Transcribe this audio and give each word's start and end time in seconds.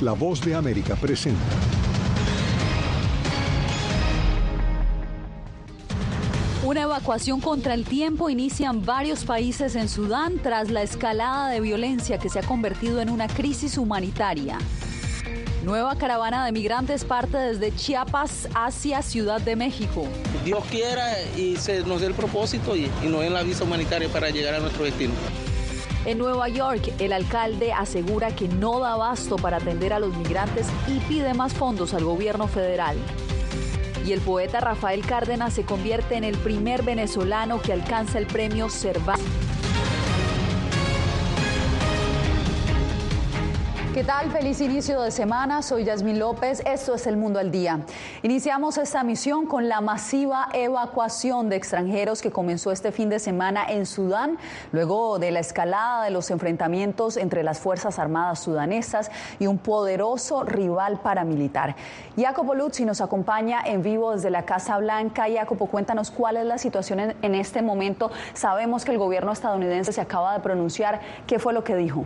La 0.00 0.12
voz 0.12 0.40
de 0.40 0.54
América 0.56 0.96
presenta. 0.96 1.40
Una 6.64 6.82
evacuación 6.82 7.40
contra 7.40 7.74
el 7.74 7.84
tiempo 7.84 8.28
inician 8.28 8.84
varios 8.84 9.24
países 9.24 9.76
en 9.76 9.88
Sudán 9.88 10.38
tras 10.42 10.70
la 10.70 10.82
escalada 10.82 11.48
de 11.50 11.60
violencia 11.60 12.18
que 12.18 12.28
se 12.28 12.40
ha 12.40 12.42
convertido 12.42 13.00
en 13.00 13.08
una 13.08 13.28
crisis 13.28 13.78
humanitaria. 13.78 14.58
Nueva 15.62 15.96
caravana 15.96 16.44
de 16.44 16.52
migrantes 16.52 17.04
parte 17.04 17.38
desde 17.38 17.74
Chiapas 17.74 18.48
hacia 18.54 19.00
Ciudad 19.00 19.40
de 19.40 19.54
México. 19.54 20.06
Dios 20.44 20.64
quiera 20.70 21.06
y 21.36 21.56
se 21.56 21.84
nos 21.84 22.00
dé 22.00 22.08
el 22.08 22.14
propósito 22.14 22.74
y, 22.74 22.90
y 23.02 23.06
nos 23.06 23.20
den 23.20 23.32
la 23.32 23.42
visa 23.44 23.62
humanitaria 23.62 24.08
para 24.08 24.30
llegar 24.30 24.54
a 24.54 24.58
nuestro 24.58 24.84
destino. 24.84 25.12
En 26.06 26.18
Nueva 26.18 26.50
York, 26.50 26.92
el 26.98 27.14
alcalde 27.14 27.72
asegura 27.72 28.36
que 28.36 28.46
no 28.46 28.78
da 28.78 28.92
abasto 28.92 29.36
para 29.36 29.56
atender 29.56 29.94
a 29.94 29.98
los 29.98 30.14
migrantes 30.14 30.66
y 30.86 30.98
pide 31.00 31.32
más 31.32 31.54
fondos 31.54 31.94
al 31.94 32.04
gobierno 32.04 32.46
federal. 32.46 32.98
Y 34.06 34.12
el 34.12 34.20
poeta 34.20 34.60
Rafael 34.60 35.00
Cárdenas 35.06 35.54
se 35.54 35.64
convierte 35.64 36.16
en 36.16 36.24
el 36.24 36.36
primer 36.36 36.82
venezolano 36.82 37.62
que 37.62 37.72
alcanza 37.72 38.18
el 38.18 38.26
premio 38.26 38.68
Cervantes. 38.68 39.53
¿Qué 43.94 44.02
tal? 44.02 44.28
Feliz 44.32 44.60
inicio 44.60 45.00
de 45.02 45.12
semana. 45.12 45.62
Soy 45.62 45.84
Yasmín 45.84 46.18
López. 46.18 46.64
Esto 46.66 46.96
es 46.96 47.06
El 47.06 47.16
Mundo 47.16 47.38
al 47.38 47.52
Día. 47.52 47.78
Iniciamos 48.24 48.76
esta 48.76 49.04
misión 49.04 49.46
con 49.46 49.68
la 49.68 49.80
masiva 49.80 50.48
evacuación 50.52 51.48
de 51.48 51.54
extranjeros 51.54 52.20
que 52.20 52.32
comenzó 52.32 52.72
este 52.72 52.90
fin 52.90 53.08
de 53.08 53.20
semana 53.20 53.64
en 53.68 53.86
Sudán, 53.86 54.36
luego 54.72 55.20
de 55.20 55.30
la 55.30 55.38
escalada 55.38 56.02
de 56.02 56.10
los 56.10 56.32
enfrentamientos 56.32 57.16
entre 57.16 57.44
las 57.44 57.60
Fuerzas 57.60 58.00
Armadas 58.00 58.40
sudanesas 58.40 59.12
y 59.38 59.46
un 59.46 59.58
poderoso 59.58 60.42
rival 60.42 60.98
paramilitar. 60.98 61.76
Jacopo 62.16 62.56
Luzzi 62.56 62.84
nos 62.84 63.00
acompaña 63.00 63.60
en 63.64 63.84
vivo 63.84 64.10
desde 64.10 64.30
la 64.30 64.42
Casa 64.42 64.76
Blanca. 64.78 65.26
Jacopo, 65.32 65.66
cuéntanos 65.66 66.10
cuál 66.10 66.36
es 66.38 66.46
la 66.46 66.58
situación 66.58 66.98
en, 66.98 67.16
en 67.22 67.36
este 67.36 67.62
momento. 67.62 68.10
Sabemos 68.32 68.84
que 68.84 68.90
el 68.90 68.98
gobierno 68.98 69.30
estadounidense 69.30 69.92
se 69.92 70.00
acaba 70.00 70.34
de 70.34 70.40
pronunciar. 70.40 71.00
¿Qué 71.28 71.38
fue 71.38 71.52
lo 71.52 71.62
que 71.62 71.76
dijo? 71.76 72.04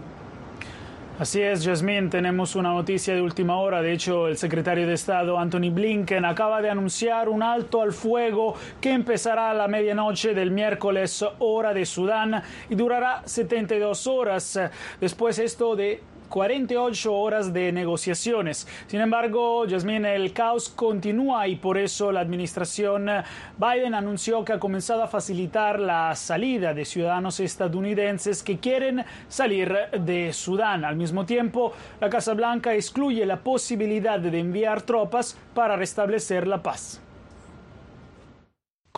Así 1.19 1.42
es, 1.42 1.66
Jasmine, 1.66 2.11
tenemos 2.11 2.55
una 2.55 2.72
noticia 2.72 3.12
de 3.12 3.20
última 3.20 3.58
hora. 3.58 3.83
De 3.83 3.92
hecho, 3.92 4.28
el 4.28 4.38
secretario 4.38 4.86
de 4.86 4.94
Estado, 4.94 5.36
Anthony 5.36 5.72
Blinken, 5.72 6.24
acaba 6.24 6.62
de 6.62 6.70
anunciar 6.70 7.28
un 7.28 7.42
alto 7.42 7.83
al 7.83 7.92
fuego 7.92 8.55
que 8.80 8.92
empezará 8.92 9.50
a 9.50 9.55
la 9.55 9.66
medianoche 9.66 10.33
del 10.33 10.52
miércoles, 10.52 11.24
hora 11.41 11.74
de 11.74 11.84
Sudán, 11.86 12.41
y 12.70 12.77
durará 12.77 13.22
72 13.24 14.06
horas. 14.06 14.61
Después 15.00 15.41
esto 15.41 15.74
de 15.74 16.00
48 16.28 17.12
horas 17.12 17.52
de 17.52 17.72
negociaciones. 17.72 18.66
Sin 18.86 19.00
embargo, 19.00 19.64
Jasmine, 19.68 20.14
el 20.14 20.32
caos 20.32 20.68
continúa 20.68 21.48
y 21.48 21.56
por 21.56 21.78
eso 21.78 22.12
la 22.12 22.20
administración 22.20 23.08
Biden 23.56 23.94
anunció 23.94 24.44
que 24.44 24.52
ha 24.52 24.58
comenzado 24.58 25.02
a 25.02 25.08
facilitar 25.08 25.80
la 25.80 26.14
salida 26.14 26.74
de 26.74 26.84
ciudadanos 26.84 27.40
estadounidenses 27.40 28.42
que 28.42 28.58
quieren 28.58 29.04
salir 29.28 29.74
de 30.00 30.32
Sudán. 30.32 30.84
Al 30.84 30.96
mismo 30.96 31.26
tiempo, 31.26 31.72
la 32.00 32.10
Casa 32.10 32.34
Blanca 32.34 32.74
excluye 32.74 33.24
la 33.26 33.40
posibilidad 33.40 34.18
de 34.18 34.38
enviar 34.38 34.82
tropas 34.82 35.36
para 35.54 35.76
restablecer 35.76 36.46
la 36.46 36.62
paz. 36.62 37.00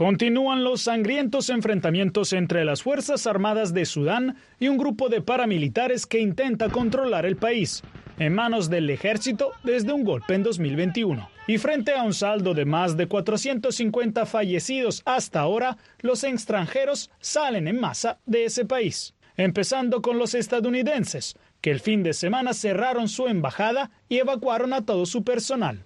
Continúan 0.00 0.64
los 0.64 0.80
sangrientos 0.80 1.50
enfrentamientos 1.50 2.32
entre 2.32 2.64
las 2.64 2.82
Fuerzas 2.82 3.26
Armadas 3.26 3.74
de 3.74 3.84
Sudán 3.84 4.38
y 4.58 4.68
un 4.68 4.78
grupo 4.78 5.10
de 5.10 5.20
paramilitares 5.20 6.06
que 6.06 6.20
intenta 6.20 6.70
controlar 6.70 7.26
el 7.26 7.36
país, 7.36 7.82
en 8.18 8.32
manos 8.32 8.70
del 8.70 8.88
ejército 8.88 9.52
desde 9.62 9.92
un 9.92 10.04
golpe 10.04 10.32
en 10.32 10.42
2021. 10.42 11.28
Y 11.46 11.58
frente 11.58 11.92
a 11.92 12.02
un 12.02 12.14
saldo 12.14 12.54
de 12.54 12.64
más 12.64 12.97
de 12.97 13.08
450 13.08 14.25
fallecidos 14.25 15.02
hasta 15.04 15.41
ahora, 15.41 15.76
los 16.00 16.25
extranjeros 16.25 17.10
salen 17.20 17.69
en 17.69 17.78
masa 17.78 18.20
de 18.25 18.46
ese 18.46 18.64
país, 18.64 19.12
empezando 19.36 20.00
con 20.00 20.16
los 20.16 20.34
estadounidenses, 20.34 21.36
que 21.60 21.72
el 21.72 21.80
fin 21.80 22.02
de 22.02 22.14
semana 22.14 22.54
cerraron 22.54 23.06
su 23.06 23.26
embajada 23.26 23.91
y 24.08 24.16
evacuaron 24.16 24.72
a 24.72 24.80
todo 24.80 25.04
su 25.04 25.25
personal. 25.25 25.84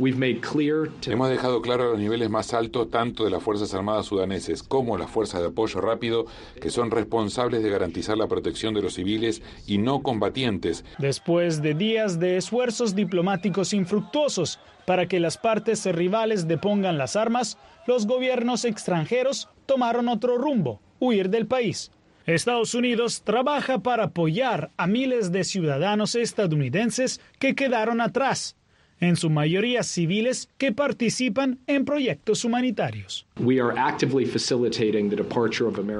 Hemos 0.00 1.28
dejado 1.28 1.60
claro 1.60 1.82
a 1.82 1.90
los 1.90 1.98
niveles 1.98 2.30
más 2.30 2.54
altos, 2.54 2.90
tanto 2.90 3.24
de 3.24 3.30
las 3.30 3.42
Fuerzas 3.42 3.74
Armadas 3.74 4.06
sudaneses 4.06 4.62
como 4.62 4.96
las 4.96 5.10
Fuerzas 5.10 5.42
de 5.42 5.48
Apoyo 5.48 5.82
Rápido, 5.82 6.24
que 6.58 6.70
son 6.70 6.90
responsables 6.90 7.62
de 7.62 7.68
garantizar 7.68 8.16
la 8.16 8.26
protección 8.26 8.72
de 8.72 8.80
los 8.80 8.94
civiles 8.94 9.42
y 9.66 9.76
no 9.76 10.02
combatientes. 10.02 10.86
Después 10.98 11.60
de 11.60 11.74
días 11.74 12.18
de 12.18 12.38
esfuerzos 12.38 12.94
diplomáticos 12.94 13.74
infructuosos 13.74 14.58
para 14.86 15.06
que 15.06 15.20
las 15.20 15.36
partes 15.36 15.84
rivales 15.84 16.48
depongan 16.48 16.96
las 16.96 17.14
armas, 17.14 17.58
los 17.86 18.06
gobiernos 18.06 18.64
extranjeros 18.64 19.50
tomaron 19.66 20.08
otro 20.08 20.38
rumbo, 20.38 20.80
huir 20.98 21.28
del 21.28 21.46
país. 21.46 21.90
Estados 22.24 22.72
Unidos 22.74 23.20
trabaja 23.22 23.80
para 23.80 24.04
apoyar 24.04 24.70
a 24.78 24.86
miles 24.86 25.30
de 25.30 25.44
ciudadanos 25.44 26.14
estadounidenses 26.14 27.20
que 27.38 27.54
quedaron 27.54 28.00
atrás 28.00 28.56
en 29.00 29.16
su 29.16 29.30
mayoría 29.30 29.82
civiles 29.82 30.48
que 30.58 30.72
participan 30.72 31.58
en 31.66 31.84
proyectos 31.84 32.44
humanitarios. 32.44 33.26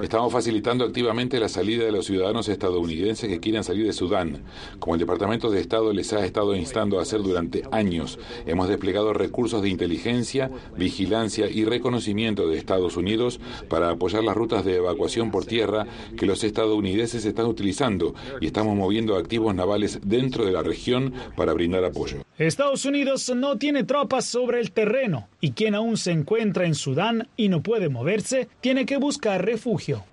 Estamos 0.02 0.32
facilitando 0.32 0.84
activamente 0.84 1.40
la 1.40 1.48
salida 1.48 1.84
de 1.84 1.92
los 1.92 2.06
ciudadanos 2.06 2.48
estadounidenses 2.48 3.28
que 3.28 3.40
quieran 3.40 3.64
salir 3.64 3.86
de 3.86 3.94
Sudán, 3.94 4.42
como 4.78 4.94
el 4.94 5.00
Departamento 5.00 5.50
de 5.50 5.60
Estado 5.60 5.92
les 5.92 6.12
ha 6.12 6.24
estado 6.24 6.54
instando 6.54 6.98
a 6.98 7.02
hacer 7.02 7.22
durante 7.22 7.62
años. 7.72 8.18
Hemos 8.46 8.68
desplegado 8.68 9.14
recursos 9.14 9.62
de 9.62 9.70
inteligencia, 9.70 10.50
vigilancia 10.76 11.48
y 11.48 11.64
reconocimiento 11.64 12.46
de 12.46 12.58
Estados 12.58 12.98
Unidos 12.98 13.40
para 13.68 13.90
apoyar 13.90 14.22
las 14.22 14.36
rutas 14.36 14.64
de 14.64 14.76
evacuación 14.76 15.30
por 15.30 15.46
tierra 15.46 15.86
que 16.18 16.26
los 16.26 16.44
estadounidenses 16.44 17.24
están 17.24 17.46
utilizando 17.46 18.14
y 18.40 18.46
estamos 18.46 18.76
moviendo 18.76 19.16
activos 19.16 19.54
navales 19.54 20.00
dentro 20.04 20.44
de 20.44 20.52
la 20.52 20.62
región 20.62 21.14
para 21.36 21.54
brindar 21.54 21.84
apoyo. 21.84 22.18
Estados 22.38 22.86
Unidos 22.90 23.32
no 23.36 23.56
tiene 23.56 23.84
tropas 23.84 24.24
sobre 24.24 24.58
el 24.58 24.72
terreno 24.72 25.28
y 25.40 25.52
quien 25.52 25.76
aún 25.76 25.96
se 25.96 26.10
encuentra 26.10 26.66
en 26.66 26.74
Sudán 26.74 27.28
y 27.36 27.48
no 27.48 27.62
puede 27.62 27.88
moverse, 27.88 28.48
tiene 28.60 28.84
que 28.84 28.96
buscar 28.96 29.44
refugio. 29.44 30.04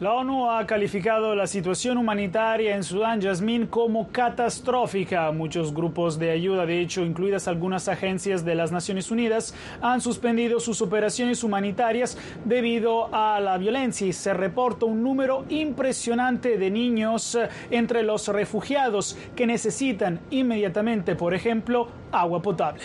La 0.00 0.12
ONU 0.12 0.48
ha 0.48 0.64
calificado 0.64 1.34
la 1.34 1.48
situación 1.48 1.98
humanitaria 1.98 2.76
en 2.76 2.84
Sudán, 2.84 3.20
Yasmín, 3.20 3.66
como 3.66 4.06
catastrófica. 4.12 5.32
Muchos 5.32 5.74
grupos 5.74 6.20
de 6.20 6.30
ayuda, 6.30 6.66
de 6.66 6.80
hecho, 6.80 7.04
incluidas 7.04 7.48
algunas 7.48 7.88
agencias 7.88 8.44
de 8.44 8.54
las 8.54 8.70
Naciones 8.70 9.10
Unidas, 9.10 9.56
han 9.82 10.00
suspendido 10.00 10.60
sus 10.60 10.82
operaciones 10.82 11.42
humanitarias 11.42 12.16
debido 12.44 13.12
a 13.12 13.40
la 13.40 13.58
violencia 13.58 14.06
y 14.06 14.12
se 14.12 14.32
reporta 14.32 14.86
un 14.86 15.02
número 15.02 15.44
impresionante 15.48 16.58
de 16.58 16.70
niños 16.70 17.36
entre 17.72 18.04
los 18.04 18.28
refugiados 18.28 19.18
que 19.34 19.48
necesitan 19.48 20.20
inmediatamente, 20.30 21.16
por 21.16 21.34
ejemplo, 21.34 21.88
agua 22.12 22.40
potable. 22.40 22.84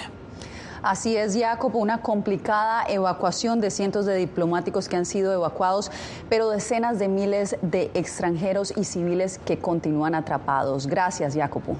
Así 0.83 1.15
es, 1.15 1.33
Jacob, 1.37 1.73
una 1.77 2.01
complicada 2.01 2.83
evacuación 2.89 3.61
de 3.61 3.71
cientos 3.71 4.05
de 4.05 4.15
diplomáticos 4.17 4.89
que 4.89 4.97
han 4.97 5.05
sido 5.05 5.31
evacuados, 5.31 5.89
pero 6.27 6.49
decenas 6.49 6.99
de 6.99 7.07
miles 7.07 7.55
de 7.61 7.89
extranjeros 7.93 8.73
y 8.75 8.83
civiles 8.83 9.39
que 9.45 9.57
continúan 9.57 10.13
atrapados. 10.13 10.87
Gracias, 10.87 11.35
Jacopo. 11.35 11.77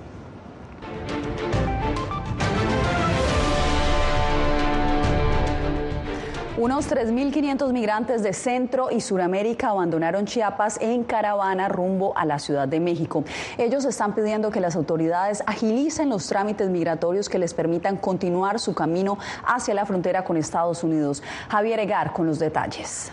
Unos 6.64 6.90
3.500 6.90 7.74
migrantes 7.74 8.24
de 8.24 8.32
Centro 8.32 8.90
y 8.90 9.02
Suramérica 9.02 9.72
abandonaron 9.72 10.26
Chiapas 10.26 10.78
en 10.80 11.04
caravana 11.04 11.68
rumbo 11.68 12.18
a 12.18 12.24
la 12.24 12.40
Ciudad 12.40 12.70
de 12.70 12.80
México. 12.80 13.26
Ellos 13.58 13.84
están 13.84 14.16
pidiendo 14.16 14.50
que 14.50 14.62
las 14.62 14.78
autoridades 14.78 15.44
agilicen 15.46 16.08
los 16.08 16.26
trámites 16.26 16.70
migratorios 16.70 17.28
que 17.28 17.38
les 17.38 17.54
permitan 17.54 17.98
continuar 17.98 18.62
su 18.62 18.74
camino 18.74 19.18
hacia 19.46 19.74
la 19.74 19.86
frontera 19.86 20.24
con 20.24 20.38
Estados 20.38 20.86
Unidos. 20.86 21.22
Javier 21.50 21.82
Egar 21.82 22.14
con 22.14 22.28
los 22.28 22.40
detalles. 22.40 23.12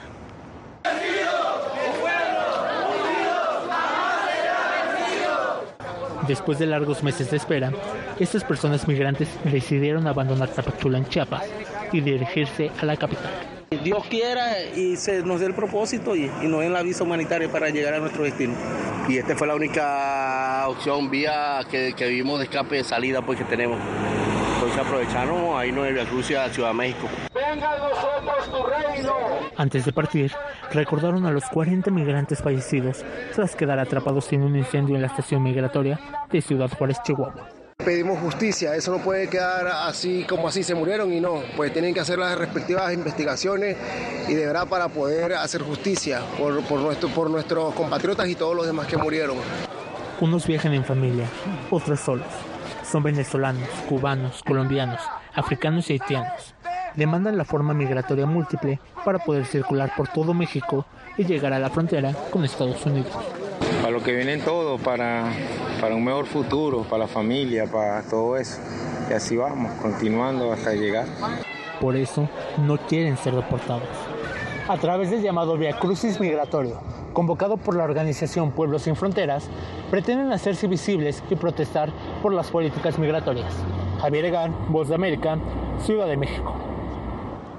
Después 6.29 6.61
de 6.61 6.67
largos 6.67 7.03
meses 7.03 7.33
de 7.33 7.37
espera, 7.37 7.73
estas 8.21 8.45
personas 8.45 8.87
migrantes 8.87 9.29
decidieron 9.43 10.07
abandonar 10.07 10.51
Tapachula 10.51 10.99
en 10.99 11.09
Chiapas 11.09 11.43
y 11.93 12.01
dirigirse 12.01 12.71
a 12.81 12.87
la 12.87 12.97
capital. 12.97 13.31
Dios 13.85 14.05
quiera 14.09 14.63
y 14.77 14.97
se 14.97 15.23
nos 15.23 15.41
dé 15.41 15.47
el 15.47 15.55
propósito 15.55 16.17
y, 16.17 16.31
y 16.43 16.49
nos 16.49 16.61
den 16.61 16.73
la 16.73 16.83
visa 16.83 17.05
humanitaria 17.05 17.51
para 17.51 17.71
llegar 17.71 17.95
a 17.95 18.01
nuestro 18.01 18.25
destino. 18.25 18.55
Y 19.09 19.17
esta 19.17 19.37
fue 19.37 19.47
la 19.47 19.55
única 19.55 20.65
opción, 20.69 21.09
vía 21.11 21.61
que, 21.71 21.95
que 21.97 22.09
vimos 22.09 22.39
de 22.39 22.47
escape 22.47 22.77
de 22.77 22.85
salida 22.85 23.23
pues 23.23 23.39
que 23.39 23.45
tenemos. 23.45 23.79
Entonces 24.55 24.79
aprovechamos 24.79 25.59
ahí 25.59 25.73
nos 25.73 25.91
Via 25.91 26.05
Cruz 26.05 26.31
a 26.33 26.49
Ciudad 26.51 26.69
de 26.69 26.75
México. 26.75 27.09
venga 27.35 27.73
a 27.73 27.79
nosotros 27.79 28.51
tu 28.51 28.63
reino. 28.67 29.15
Antes 29.57 29.85
de 29.85 29.93
partir, 29.93 30.33
recordaron 30.73 31.25
a 31.25 31.31
los 31.31 31.45
40 31.45 31.91
migrantes 31.91 32.43
fallecidos 32.43 33.05
tras 33.35 33.57
quedar 33.57 33.79
atrapados 33.79 34.33
en 34.33 34.43
un 34.43 34.57
incendio 34.57 34.97
en 34.97 35.03
la 35.03 35.09
estación 35.09 35.43
migratoria 35.43 35.99
de 36.31 36.43
Ciudad 36.43 36.71
Juárez, 36.77 36.99
Chihuahua. 37.05 37.60
Pedimos 37.85 38.19
justicia, 38.19 38.75
eso 38.75 38.93
no 38.93 38.99
puede 38.99 39.29
quedar 39.29 39.67
así 39.67 40.25
como 40.25 40.49
así 40.49 40.63
se 40.63 40.75
murieron 40.75 41.13
y 41.13 41.21
no, 41.21 41.43
pues 41.57 41.73
tienen 41.73 41.95
que 41.95 42.01
hacer 42.01 42.19
las 42.19 42.37
respectivas 42.37 42.93
investigaciones 42.93 43.77
y 44.29 44.35
de 44.35 44.47
verdad 44.47 44.69
para 44.69 44.89
poder 44.89 45.33
hacer 45.35 45.63
justicia 45.63 46.21
por, 46.39 46.63
por, 46.65 46.81
nuestro, 46.81 47.09
por 47.09 47.31
nuestros 47.31 47.75
compatriotas 47.75 48.29
y 48.29 48.35
todos 48.35 48.55
los 48.55 48.67
demás 48.67 48.87
que 48.87 48.99
murieron. 48.99 49.39
Unos 50.21 50.47
viajan 50.47 50.75
en 50.75 50.85
familia, 50.85 51.27
otros 51.71 52.01
solos. 52.01 52.27
Son 52.85 53.03
venezolanos, 53.03 53.69
cubanos, 53.89 54.43
colombianos, 54.43 55.01
africanos 55.35 55.89
y 55.89 55.95
haitianos. 55.95 56.55
Demandan 56.97 57.39
la 57.39 57.45
forma 57.45 57.73
migratoria 57.73 58.27
múltiple 58.27 58.79
para 59.05 59.21
poder 59.21 59.47
circular 59.47 59.93
por 59.97 60.09
todo 60.09 60.35
México 60.35 60.85
y 61.17 61.25
llegar 61.25 61.55
a 61.55 61.59
la 61.59 61.71
frontera 61.71 62.13
con 62.31 62.45
Estados 62.45 62.85
Unidos 62.85 63.17
para 63.81 63.91
lo 63.91 64.03
que 64.03 64.13
vienen 64.13 64.41
todos, 64.41 64.81
para, 64.81 65.33
para 65.81 65.95
un 65.95 66.05
mejor 66.05 66.27
futuro, 66.27 66.83
para 66.83 67.05
la 67.05 67.09
familia, 67.09 67.67
para 67.67 68.03
todo 68.03 68.37
eso. 68.37 68.61
Y 69.09 69.13
así 69.13 69.37
vamos, 69.37 69.73
continuando 69.81 70.53
hasta 70.53 70.73
llegar. 70.75 71.07
Por 71.81 71.97
eso 71.97 72.29
no 72.59 72.77
quieren 72.77 73.17
ser 73.17 73.35
deportados. 73.35 73.89
A 74.69 74.77
través 74.77 75.11
del 75.11 75.23
llamado 75.23 75.57
Via 75.57 75.79
Crucis 75.79 76.21
Migratorio, 76.21 76.81
convocado 77.13 77.57
por 77.57 77.75
la 77.75 77.85
organización 77.85 78.53
Pueblos 78.53 78.83
Sin 78.83 78.95
Fronteras, 78.95 79.49
pretenden 79.91 80.31
hacerse 80.31 80.69
visibles 80.69 81.23
y 81.31 81.35
protestar 81.35 81.91
por 82.23 82.33
las 82.33 82.51
políticas 82.51 82.99
migratorias. 82.99 83.53
Javier 84.01 84.27
Egan, 84.27 84.55
Voz 84.69 84.89
de 84.89 84.95
América, 84.95 85.39
Ciudad 85.81 86.07
de 86.07 86.17
México. 86.17 86.70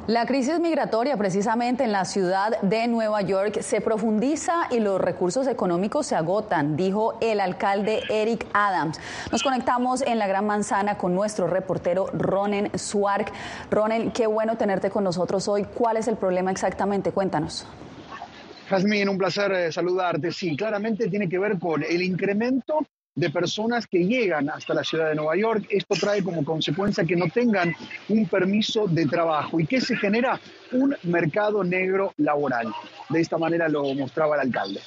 La 0.07 0.25
crisis 0.25 0.59
migratoria 0.59 1.15
precisamente 1.15 1.83
en 1.83 1.91
la 1.91 2.05
ciudad 2.05 2.59
de 2.61 2.87
Nueva 2.87 3.21
York 3.21 3.61
se 3.61 3.81
profundiza 3.81 4.67
y 4.71 4.79
los 4.79 4.99
recursos 4.99 5.45
económicos 5.47 6.07
se 6.07 6.15
agotan, 6.15 6.75
dijo 6.75 7.19
el 7.21 7.39
alcalde 7.39 8.01
Eric 8.09 8.47
Adams. 8.51 8.99
Nos 9.31 9.43
conectamos 9.43 10.01
en 10.01 10.17
la 10.17 10.25
Gran 10.25 10.47
Manzana 10.47 10.97
con 10.97 11.13
nuestro 11.13 11.45
reportero 11.45 12.07
Ronen 12.13 12.71
Suark. 12.79 13.31
Ronen, 13.69 14.11
qué 14.11 14.25
bueno 14.25 14.57
tenerte 14.57 14.89
con 14.89 15.03
nosotros 15.03 15.47
hoy. 15.47 15.65
¿Cuál 15.65 15.97
es 15.97 16.07
el 16.07 16.17
problema 16.17 16.49
exactamente? 16.49 17.11
Cuéntanos. 17.11 17.67
Jasmine, 18.69 19.07
un 19.07 19.19
placer 19.19 19.51
eh, 19.51 19.71
saludarte. 19.71 20.31
Sí, 20.31 20.55
claramente 20.55 21.09
tiene 21.09 21.29
que 21.29 21.37
ver 21.37 21.59
con 21.59 21.83
el 21.83 22.01
incremento 22.01 22.79
de 23.15 23.29
personas 23.29 23.87
que 23.87 24.05
llegan 24.05 24.49
hasta 24.49 24.73
la 24.73 24.83
ciudad 24.83 25.09
de 25.09 25.15
Nueva 25.15 25.35
York. 25.35 25.67
Esto 25.69 25.95
trae 25.95 26.23
como 26.23 26.45
consecuencia 26.45 27.03
que 27.03 27.15
no 27.15 27.27
tengan 27.27 27.75
un 28.09 28.25
permiso 28.27 28.87
de 28.87 29.05
trabajo 29.05 29.59
y 29.59 29.67
que 29.67 29.81
se 29.81 29.95
genera 29.97 30.39
un 30.71 30.95
mercado 31.03 31.63
negro 31.63 32.13
laboral. 32.17 32.73
De 33.09 33.19
esta 33.21 33.37
manera 33.37 33.67
lo 33.67 33.93
mostraba 33.93 34.35
el 34.35 34.41
alcalde. 34.41 34.79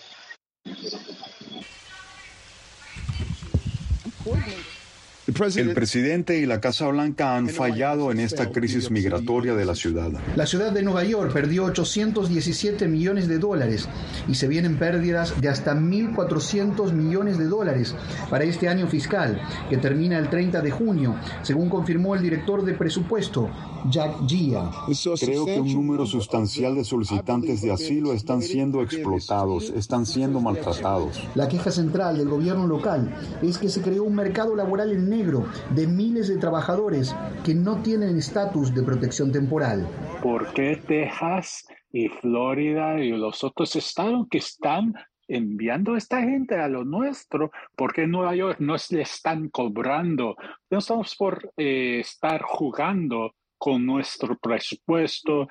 El 5.57 5.75
presidente 5.75 6.39
y 6.39 6.47
la 6.47 6.61
Casa 6.61 6.87
Blanca 6.87 7.37
han 7.37 7.49
fallado 7.49 8.13
en 8.13 8.21
esta 8.21 8.51
crisis 8.51 8.93
migratoria 8.93 9.57
de 9.57 9.65
la 9.65 9.75
ciudad. 9.75 10.13
La 10.37 10.47
ciudad 10.47 10.71
de 10.71 10.83
Nueva 10.83 11.03
York 11.03 11.33
perdió 11.33 11.65
817 11.65 12.87
millones 12.87 13.27
de 13.27 13.39
dólares 13.39 13.89
y 14.29 14.37
se 14.37 14.47
vienen 14.47 14.79
pérdidas 14.79 15.41
de 15.41 15.49
hasta 15.49 15.75
1.400 15.75 16.93
millones 16.93 17.39
de 17.39 17.47
dólares 17.47 17.97
para 18.31 18.45
este 18.45 18.69
año 18.69 18.87
fiscal, 18.87 19.43
que 19.69 19.77
termina 19.77 20.19
el 20.19 20.31
30 20.31 20.61
de 20.61 20.71
junio, 20.71 21.17
según 21.43 21.69
confirmó 21.69 22.15
el 22.15 22.23
director 22.23 22.65
de 22.65 22.75
presupuesto, 22.75 23.51
Jack 23.91 24.27
Gia. 24.29 24.71
Creo 25.19 25.47
que 25.47 25.61
un 25.61 25.73
número 25.73 26.07
sustancial 26.07 26.77
de 26.77 26.85
solicitantes 26.85 27.61
de 27.61 27.73
asilo 27.73 28.13
están 28.13 28.41
siendo 28.41 28.83
explotados, 28.83 29.73
están 29.77 30.07
siendo 30.07 30.41
maltratados. 30.41 31.21
La 31.35 31.49
queja 31.49 31.73
central 31.73 32.19
del 32.19 32.29
gobierno 32.29 32.69
local 32.69 33.15
es 33.43 33.59
que 33.59 33.69
se 33.69 33.83
creó 33.83 34.05
un 34.05 34.15
mercado 34.15 34.55
laboral 34.55 34.93
en 34.93 35.11
negro 35.11 35.24
de 35.71 35.87
miles 35.87 36.29
de 36.29 36.37
trabajadores 36.37 37.17
que 37.44 37.55
no 37.55 37.81
tienen 37.81 38.19
estatus 38.19 38.75
de 38.75 38.82
protección 38.82 39.32
temporal. 39.32 39.87
¿Por 40.23 40.53
qué 40.53 40.76
Texas 40.87 41.67
y 41.91 42.09
Florida 42.09 43.00
y 43.00 43.11
los 43.11 43.43
otros 43.43 43.75
estados 43.76 44.26
que 44.31 44.38
están 44.38 44.94
enviando 45.26 45.94
a 45.94 45.99
esta 45.99 46.21
gente 46.21 46.56
a 46.56 46.69
lo 46.69 46.85
nuestro, 46.85 47.50
porque 47.75 48.03
en 48.03 48.11
Nueva 48.11 48.37
York 48.37 48.59
no 48.61 48.76
le 48.91 49.00
están 49.00 49.49
cobrando. 49.49 50.37
No 50.71 50.79
estamos 50.79 51.17
por 51.17 51.50
eh, 51.56 52.00
estar 52.00 52.43
jugando 52.43 53.35
con 53.56 53.87
nuestro 53.87 54.37
presupuesto 54.37 55.49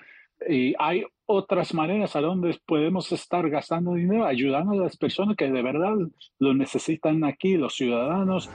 y 0.47 0.75
hay 0.77 1.03
otras 1.33 1.73
maneras 1.73 2.15
a 2.15 2.21
donde 2.21 2.59
podemos 2.65 3.11
estar 3.11 3.49
gastando 3.49 3.93
dinero, 3.93 4.25
ayudando 4.25 4.73
a 4.73 4.83
las 4.83 4.97
personas 4.97 5.35
que 5.35 5.49
de 5.49 5.61
verdad 5.63 5.93
lo 6.39 6.53
necesitan 6.53 7.23
aquí, 7.23 7.57
los 7.57 7.73
ciudadanos. 7.73 8.49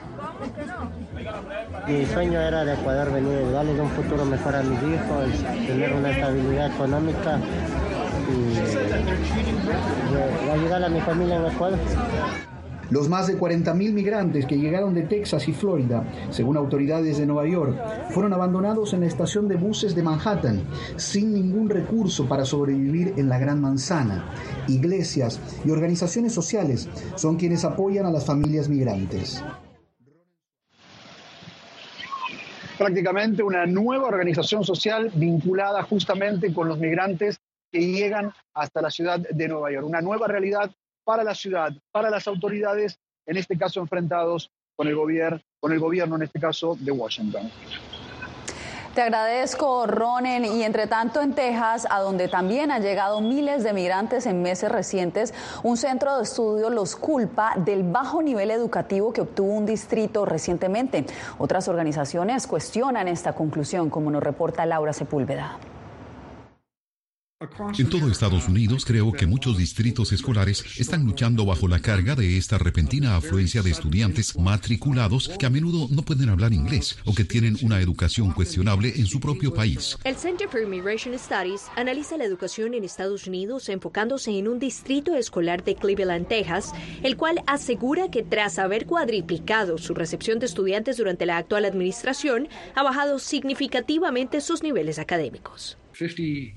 Mi 1.88 2.06
sueño 2.06 2.40
era 2.40 2.64
de 2.64 2.76
poder 2.76 3.10
venir, 3.10 3.50
darles 3.50 3.80
un 3.80 3.90
futuro 3.90 4.24
mejor 4.24 4.54
a 4.54 4.62
mis 4.62 4.80
hijos, 4.80 5.66
tener 5.66 5.92
una 5.92 6.10
estabilidad 6.10 6.72
económica 6.72 7.40
y, 8.30 8.58
ayudar 10.50 10.84
a 10.84 10.88
mi 10.88 11.00
familia 11.00 11.36
en 11.36 11.42
la 11.42 11.48
escuela. 11.48 11.78
Los 12.90 13.08
más 13.08 13.26
de 13.26 13.38
40.000 13.38 13.92
migrantes 13.92 14.46
que 14.46 14.56
llegaron 14.56 14.94
de 14.94 15.02
Texas 15.02 15.46
y 15.46 15.52
Florida, 15.52 16.04
según 16.30 16.56
autoridades 16.56 17.18
de 17.18 17.26
Nueva 17.26 17.46
York, 17.46 17.76
fueron 18.10 18.32
abandonados 18.32 18.94
en 18.94 19.00
la 19.00 19.06
estación 19.06 19.46
de 19.46 19.56
buses 19.56 19.94
de 19.94 20.02
Manhattan, 20.02 20.62
sin 20.96 21.34
ningún 21.34 21.68
recurso 21.68 22.26
para 22.26 22.46
sobrevivir 22.46 23.12
en 23.16 23.28
la 23.28 23.38
Gran 23.38 23.60
Manzana. 23.60 24.32
Iglesias 24.68 25.38
y 25.64 25.70
organizaciones 25.70 26.32
sociales 26.32 26.88
son 27.14 27.36
quienes 27.36 27.64
apoyan 27.64 28.06
a 28.06 28.10
las 28.10 28.24
familias 28.24 28.68
migrantes. 28.68 29.44
Prácticamente 32.78 33.42
una 33.42 33.66
nueva 33.66 34.06
organización 34.06 34.64
social 34.64 35.10
vinculada 35.14 35.82
justamente 35.82 36.54
con 36.54 36.68
los 36.68 36.78
migrantes 36.78 37.40
que 37.70 37.80
llegan 37.80 38.32
hasta 38.54 38.80
la 38.80 38.90
ciudad 38.90 39.18
de 39.18 39.48
Nueva 39.48 39.72
York. 39.72 39.84
Una 39.86 40.00
nueva 40.00 40.26
realidad 40.26 40.70
para 41.08 41.24
la 41.24 41.34
ciudad, 41.34 41.72
para 41.90 42.10
las 42.10 42.28
autoridades, 42.28 42.98
en 43.24 43.38
este 43.38 43.56
caso 43.56 43.80
enfrentados 43.80 44.50
con 44.76 44.88
el 44.88 44.94
gobierno, 44.94 45.40
con 45.58 45.72
el 45.72 45.78
gobierno 45.78 46.16
en 46.16 46.24
este 46.24 46.38
caso 46.38 46.76
de 46.78 46.92
Washington. 46.92 47.50
Te 48.94 49.00
agradezco, 49.00 49.86
Ronen. 49.86 50.44
Y 50.44 50.64
entre 50.64 50.86
tanto, 50.86 51.22
en 51.22 51.32
Texas, 51.32 51.86
a 51.88 52.00
donde 52.00 52.28
también 52.28 52.70
han 52.70 52.82
llegado 52.82 53.22
miles 53.22 53.64
de 53.64 53.72
migrantes 53.72 54.26
en 54.26 54.42
meses 54.42 54.70
recientes, 54.70 55.32
un 55.62 55.78
centro 55.78 56.14
de 56.18 56.24
estudio 56.24 56.68
los 56.68 56.94
culpa 56.94 57.54
del 57.56 57.84
bajo 57.84 58.20
nivel 58.20 58.50
educativo 58.50 59.10
que 59.10 59.22
obtuvo 59.22 59.54
un 59.54 59.64
distrito 59.64 60.26
recientemente. 60.26 61.06
Otras 61.38 61.68
organizaciones 61.68 62.46
cuestionan 62.46 63.08
esta 63.08 63.32
conclusión, 63.32 63.88
como 63.88 64.10
nos 64.10 64.22
reporta 64.22 64.66
Laura 64.66 64.92
Sepúlveda. 64.92 65.58
En 67.78 67.88
todo 67.88 68.10
Estados 68.10 68.48
Unidos 68.48 68.84
creo 68.84 69.12
que 69.12 69.28
muchos 69.28 69.56
distritos 69.56 70.10
escolares 70.10 70.64
están 70.80 71.06
luchando 71.06 71.46
bajo 71.46 71.68
la 71.68 71.78
carga 71.78 72.16
de 72.16 72.36
esta 72.36 72.58
repentina 72.58 73.14
afluencia 73.14 73.62
de 73.62 73.70
estudiantes 73.70 74.36
matriculados 74.36 75.28
que 75.38 75.46
a 75.46 75.50
menudo 75.50 75.86
no 75.88 76.02
pueden 76.02 76.30
hablar 76.30 76.52
inglés 76.52 76.98
o 77.04 77.14
que 77.14 77.22
tienen 77.22 77.56
una 77.62 77.80
educación 77.80 78.32
cuestionable 78.32 78.92
en 78.96 79.06
su 79.06 79.20
propio 79.20 79.54
país. 79.54 79.96
El 80.02 80.16
Center 80.16 80.48
for 80.48 80.60
Immigration 80.60 81.16
Studies 81.16 81.66
analiza 81.76 82.16
la 82.16 82.24
educación 82.24 82.74
en 82.74 82.82
Estados 82.82 83.28
Unidos 83.28 83.68
enfocándose 83.68 84.36
en 84.36 84.48
un 84.48 84.58
distrito 84.58 85.14
escolar 85.14 85.62
de 85.62 85.76
Cleveland, 85.76 86.26
Texas, 86.26 86.72
el 87.04 87.16
cual 87.16 87.40
asegura 87.46 88.10
que 88.10 88.24
tras 88.24 88.58
haber 88.58 88.84
cuadriplicado 88.84 89.78
su 89.78 89.94
recepción 89.94 90.40
de 90.40 90.46
estudiantes 90.46 90.96
durante 90.96 91.24
la 91.24 91.36
actual 91.36 91.66
administración, 91.66 92.48
ha 92.74 92.82
bajado 92.82 93.20
significativamente 93.20 94.40
sus 94.40 94.64
niveles 94.64 94.98
académicos. 94.98 95.78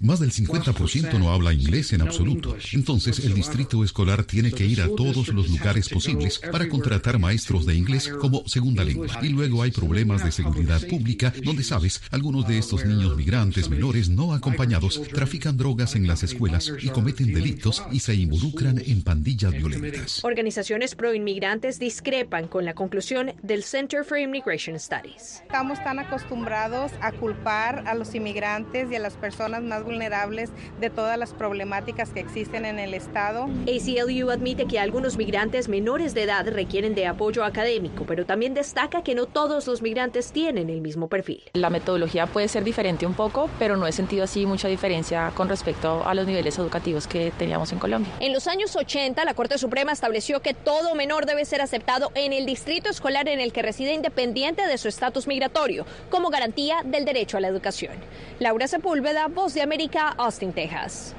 Más 0.01 0.19
del 0.19 0.31
50% 0.31 1.17
no 1.17 1.31
habla 1.31 1.51
inglés 1.51 1.93
en 1.93 2.01
absoluto. 2.01 2.55
Entonces 2.73 3.25
el 3.25 3.33
distrito 3.33 3.83
escolar 3.83 4.23
tiene 4.23 4.51
que 4.51 4.65
ir 4.65 4.81
a 4.81 4.87
todos 4.87 5.29
los 5.29 5.49
lugares 5.49 5.89
posibles 5.89 6.39
para 6.51 6.69
contratar 6.69 7.17
maestros 7.17 7.65
de 7.65 7.73
inglés 7.73 8.07
como 8.07 8.47
segunda 8.47 8.83
lengua. 8.83 9.07
Y 9.23 9.29
luego 9.29 9.63
hay 9.63 9.71
problemas 9.71 10.23
de 10.23 10.31
seguridad 10.31 10.85
pública 10.87 11.33
donde, 11.43 11.63
sabes, 11.63 12.03
algunos 12.11 12.47
de 12.47 12.59
estos 12.59 12.85
niños 12.85 13.17
migrantes 13.17 13.67
menores 13.67 14.09
no 14.09 14.33
acompañados 14.33 15.01
trafican 15.11 15.57
drogas 15.57 15.95
en 15.95 16.05
las 16.05 16.21
escuelas 16.21 16.71
y 16.79 16.89
cometen 16.89 17.33
delitos 17.33 17.83
y 17.91 17.99
se 17.99 18.13
involucran 18.13 18.77
en 18.85 19.01
pandillas 19.01 19.53
violentas. 19.53 20.23
Organizaciones 20.23 20.93
pro-inmigrantes 20.93 21.79
discrepan 21.79 22.47
con 22.47 22.63
la 22.63 22.75
conclusión 22.75 23.33
del 23.41 23.63
Center 23.63 24.05
for 24.05 24.19
Immigration 24.19 24.79
Studies. 24.79 25.41
Estamos 25.41 25.83
tan 25.83 25.97
acostumbrados 25.97 26.91
a 27.01 27.11
culpar 27.11 27.87
a 27.87 27.95
los 27.95 28.13
inmigrantes 28.13 28.91
y 28.91 28.95
a 28.95 28.99
las 28.99 29.15
personas 29.15 29.30
personas 29.31 29.63
más 29.63 29.85
vulnerables 29.85 30.49
de 30.81 30.89
todas 30.89 31.17
las 31.17 31.31
problemáticas 31.31 32.09
que 32.09 32.19
existen 32.19 32.65
en 32.65 32.79
el 32.79 32.93
Estado. 32.93 33.43
ACLU 33.63 34.29
admite 34.29 34.65
que 34.65 34.77
algunos 34.77 35.15
migrantes 35.15 35.69
menores 35.69 36.13
de 36.13 36.23
edad 36.23 36.45
requieren 36.49 36.95
de 36.95 37.07
apoyo 37.07 37.45
académico, 37.45 38.03
pero 38.05 38.25
también 38.25 38.53
destaca 38.53 39.03
que 39.03 39.15
no 39.15 39.27
todos 39.27 39.67
los 39.67 39.81
migrantes 39.81 40.33
tienen 40.33 40.69
el 40.69 40.81
mismo 40.81 41.07
perfil. 41.07 41.43
La 41.53 41.69
metodología 41.69 42.27
puede 42.27 42.49
ser 42.49 42.65
diferente 42.65 43.05
un 43.05 43.13
poco, 43.13 43.49
pero 43.57 43.77
no 43.77 43.87
he 43.87 43.93
sentido 43.93 44.25
así 44.25 44.45
mucha 44.45 44.67
diferencia 44.67 45.31
con 45.33 45.47
respecto 45.47 46.05
a 46.05 46.13
los 46.13 46.27
niveles 46.27 46.59
educativos 46.59 47.07
que 47.07 47.31
teníamos 47.37 47.71
en 47.71 47.79
Colombia. 47.79 48.11
En 48.19 48.33
los 48.33 48.47
años 48.47 48.75
80, 48.75 49.23
la 49.23 49.33
Corte 49.33 49.57
Suprema 49.57 49.93
estableció 49.93 50.41
que 50.41 50.53
todo 50.53 50.93
menor 50.93 51.25
debe 51.25 51.45
ser 51.45 51.61
aceptado 51.61 52.11
en 52.15 52.33
el 52.33 52.45
distrito 52.45 52.89
escolar 52.89 53.29
en 53.29 53.39
el 53.39 53.53
que 53.53 53.61
reside 53.61 53.93
independiente 53.93 54.67
de 54.67 54.77
su 54.77 54.89
estatus 54.89 55.25
migratorio, 55.25 55.85
como 56.09 56.29
garantía 56.29 56.81
del 56.83 57.05
derecho 57.05 57.37
a 57.37 57.39
la 57.39 57.47
educación. 57.47 57.93
Laura 58.39 58.67
Sepúlveda, 58.67 59.20
Voz 59.27 59.53
de 59.53 59.61
América, 59.61 60.13
Austin, 60.17 60.53
Texas. 60.53 61.13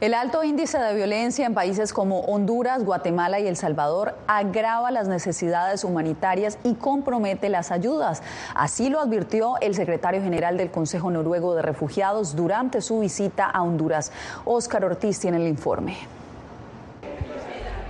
El 0.00 0.14
alto 0.14 0.42
índice 0.42 0.78
de 0.78 0.94
violencia 0.94 1.46
en 1.46 1.54
países 1.54 1.92
como 1.92 2.22
Honduras, 2.22 2.84
Guatemala 2.84 3.38
y 3.38 3.46
El 3.46 3.56
Salvador 3.56 4.16
agrava 4.26 4.90
las 4.90 5.06
necesidades 5.06 5.84
humanitarias 5.84 6.58
y 6.64 6.74
compromete 6.74 7.48
las 7.48 7.70
ayudas. 7.70 8.20
Así 8.54 8.90
lo 8.90 8.98
advirtió 9.00 9.60
el 9.60 9.76
secretario 9.76 10.20
general 10.20 10.56
del 10.56 10.72
Consejo 10.72 11.10
Noruego 11.12 11.54
de 11.54 11.62
Refugiados 11.62 12.34
durante 12.34 12.80
su 12.80 12.98
visita 12.98 13.44
a 13.44 13.62
Honduras. 13.62 14.10
Óscar 14.44 14.84
Ortiz 14.84 15.20
tiene 15.20 15.36
el 15.36 15.46
informe. 15.46 15.96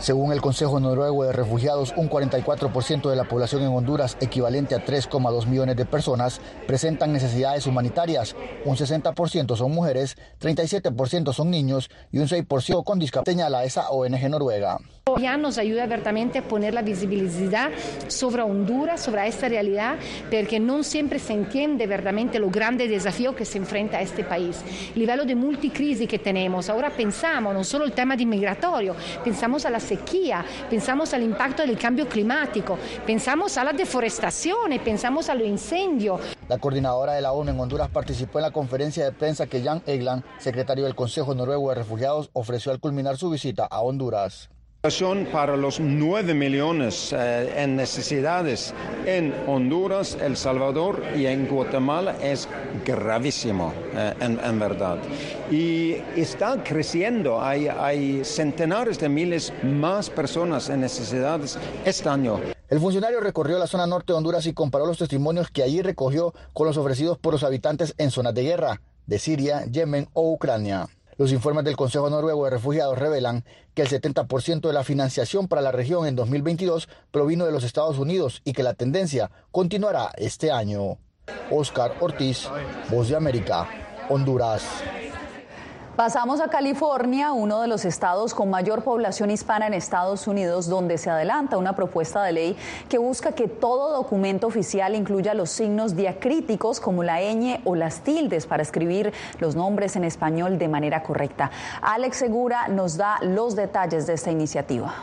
Según 0.02 0.32
el 0.32 0.40
Consejo 0.40 0.80
Noruego 0.80 1.22
de 1.22 1.32
Refugiados, 1.32 1.94
un 1.96 2.10
44% 2.10 3.08
de 3.08 3.14
la 3.14 3.22
población 3.22 3.62
en 3.62 3.68
Honduras, 3.68 4.16
equivalente 4.20 4.74
a 4.74 4.84
3,2 4.84 5.46
millones 5.46 5.76
de 5.76 5.84
personas, 5.84 6.40
presentan 6.66 7.12
necesidades 7.12 7.68
humanitarias. 7.68 8.34
Un 8.64 8.74
60% 8.74 9.56
son 9.56 9.70
mujeres, 9.70 10.16
37% 10.40 11.32
son 11.32 11.52
niños 11.52 11.88
y 12.10 12.18
un 12.18 12.26
6% 12.26 12.82
con 12.82 12.98
discapacidad, 12.98 13.32
señala 13.32 13.62
esa 13.62 13.90
ONG 13.90 14.28
noruega. 14.28 14.80
Ya 15.20 15.36
nos 15.36 15.58
ayuda 15.58 15.86
verdaderamente 15.86 16.38
a 16.38 16.42
poner 16.42 16.74
la 16.74 16.82
visibilidad 16.82 17.70
sobre 18.06 18.42
Honduras, 18.42 19.00
sobre 19.00 19.26
esta 19.26 19.48
realidad, 19.48 19.96
porque 20.30 20.60
no 20.60 20.84
siempre 20.84 21.18
se 21.18 21.32
entiende 21.32 21.88
verdaderamente 21.88 22.38
lo 22.38 22.50
grande 22.50 22.86
desafío 22.86 23.34
que 23.34 23.44
se 23.44 23.58
enfrenta 23.58 23.98
a 23.98 24.02
este 24.02 24.22
país. 24.22 24.62
El 24.94 25.00
nivel 25.00 25.26
de 25.26 25.34
multicrisis 25.34 26.08
que 26.08 26.20
tenemos. 26.20 26.70
Ahora 26.70 26.88
pensamos 26.88 27.52
no 27.52 27.64
solo 27.64 27.84
el 27.84 27.90
tema 27.90 28.16
de 28.16 28.24
migratorio, 28.24 28.94
pensamos 29.24 29.66
a 29.66 29.70
la 29.70 29.80
sequía, 29.80 30.44
pensamos 30.70 31.12
al 31.14 31.24
impacto 31.24 31.66
del 31.66 31.76
cambio 31.76 32.08
climático, 32.08 32.78
pensamos 33.04 33.58
a 33.58 33.64
la 33.64 33.72
deforestación, 33.72 34.70
pensamos 34.84 35.28
a 35.28 35.34
los 35.34 35.48
incendios. 35.48 36.20
La 36.48 36.58
coordinadora 36.58 37.14
de 37.14 37.22
la 37.22 37.32
ONU 37.32 37.50
en 37.50 37.58
Honduras 37.58 37.88
participó 37.88 38.38
en 38.38 38.42
la 38.42 38.52
conferencia 38.52 39.04
de 39.04 39.10
prensa 39.10 39.48
que 39.48 39.64
Jan 39.64 39.82
Eglan, 39.84 40.22
secretario 40.38 40.84
del 40.84 40.94
Consejo 40.94 41.34
Noruego 41.34 41.70
de 41.70 41.74
Refugiados, 41.74 42.30
ofreció 42.34 42.70
al 42.70 42.78
culminar 42.78 43.16
su 43.16 43.30
visita 43.30 43.64
a 43.64 43.80
Honduras 43.80 44.48
para 45.30 45.56
los 45.56 45.78
9 45.78 46.34
millones 46.34 47.12
eh, 47.12 47.52
en 47.56 47.76
necesidades 47.76 48.74
en 49.06 49.32
Honduras, 49.46 50.18
El 50.20 50.36
Salvador 50.36 51.04
y 51.16 51.26
en 51.26 51.46
Guatemala 51.46 52.16
es 52.20 52.48
gravísimo, 52.84 53.72
eh, 53.94 54.12
en, 54.18 54.58
verdad. 54.58 54.98
Y 55.52 55.92
está 56.16 56.64
creciendo, 56.64 57.40
hay, 57.40 57.68
hay 57.68 58.24
centenares 58.24 58.98
de 58.98 59.08
miles 59.08 59.52
más 59.62 60.10
personas 60.10 60.68
en 60.68 60.80
necesidades 60.80 61.56
este 61.84 62.08
año. 62.08 62.40
El 62.68 62.80
funcionario 62.80 63.20
recorrió 63.20 63.60
la 63.60 63.68
zona 63.68 63.86
norte 63.86 64.12
de 64.12 64.16
Honduras 64.16 64.46
y 64.46 64.52
comparó 64.52 64.84
los 64.84 64.98
testimonios 64.98 65.48
que 65.52 65.62
allí 65.62 65.80
recogió 65.80 66.34
con 66.52 66.66
los 66.66 66.76
ofrecidos 66.76 67.18
por 67.18 67.34
los 67.34 67.44
habitantes 67.44 67.94
en 67.98 68.10
zonas 68.10 68.34
de 68.34 68.42
guerra, 68.42 68.80
de 69.06 69.20
Siria, 69.20 69.64
Yemen 69.66 70.08
o 70.12 70.32
Ucrania. 70.32 70.88
Los 71.22 71.30
informes 71.30 71.62
del 71.62 71.76
Consejo 71.76 72.10
Noruego 72.10 72.46
de 72.46 72.50
Refugiados 72.50 72.98
revelan 72.98 73.44
que 73.74 73.82
el 73.82 73.88
70% 73.88 74.60
de 74.62 74.72
la 74.72 74.82
financiación 74.82 75.46
para 75.46 75.62
la 75.62 75.70
región 75.70 76.04
en 76.04 76.16
2022 76.16 76.88
provino 77.12 77.46
de 77.46 77.52
los 77.52 77.62
Estados 77.62 78.00
Unidos 78.00 78.42
y 78.42 78.54
que 78.54 78.64
la 78.64 78.74
tendencia 78.74 79.30
continuará 79.52 80.10
este 80.16 80.50
año. 80.50 80.98
Oscar 81.48 81.94
Ortiz, 82.00 82.48
Voz 82.90 83.08
de 83.08 83.14
América, 83.14 83.68
Honduras. 84.08 84.64
Pasamos 85.96 86.40
a 86.40 86.48
California, 86.48 87.32
uno 87.32 87.60
de 87.60 87.68
los 87.68 87.84
estados 87.84 88.32
con 88.32 88.48
mayor 88.48 88.82
población 88.82 89.30
hispana 89.30 89.66
en 89.66 89.74
Estados 89.74 90.26
Unidos, 90.26 90.66
donde 90.66 90.96
se 90.96 91.10
adelanta 91.10 91.58
una 91.58 91.76
propuesta 91.76 92.22
de 92.22 92.32
ley 92.32 92.56
que 92.88 92.96
busca 92.96 93.32
que 93.32 93.46
todo 93.46 93.92
documento 93.92 94.46
oficial 94.46 94.94
incluya 94.94 95.34
los 95.34 95.50
signos 95.50 95.94
diacríticos 95.94 96.80
como 96.80 97.04
la 97.04 97.20
ñ 97.20 97.60
o 97.66 97.74
las 97.74 98.00
tildes 98.00 98.46
para 98.46 98.62
escribir 98.62 99.12
los 99.38 99.54
nombres 99.54 99.94
en 99.94 100.04
español 100.04 100.56
de 100.56 100.68
manera 100.68 101.02
correcta. 101.02 101.50
Alex 101.82 102.16
Segura 102.16 102.68
nos 102.68 102.96
da 102.96 103.18
los 103.20 103.54
detalles 103.54 104.06
de 104.06 104.14
esta 104.14 104.30
iniciativa. 104.30 104.94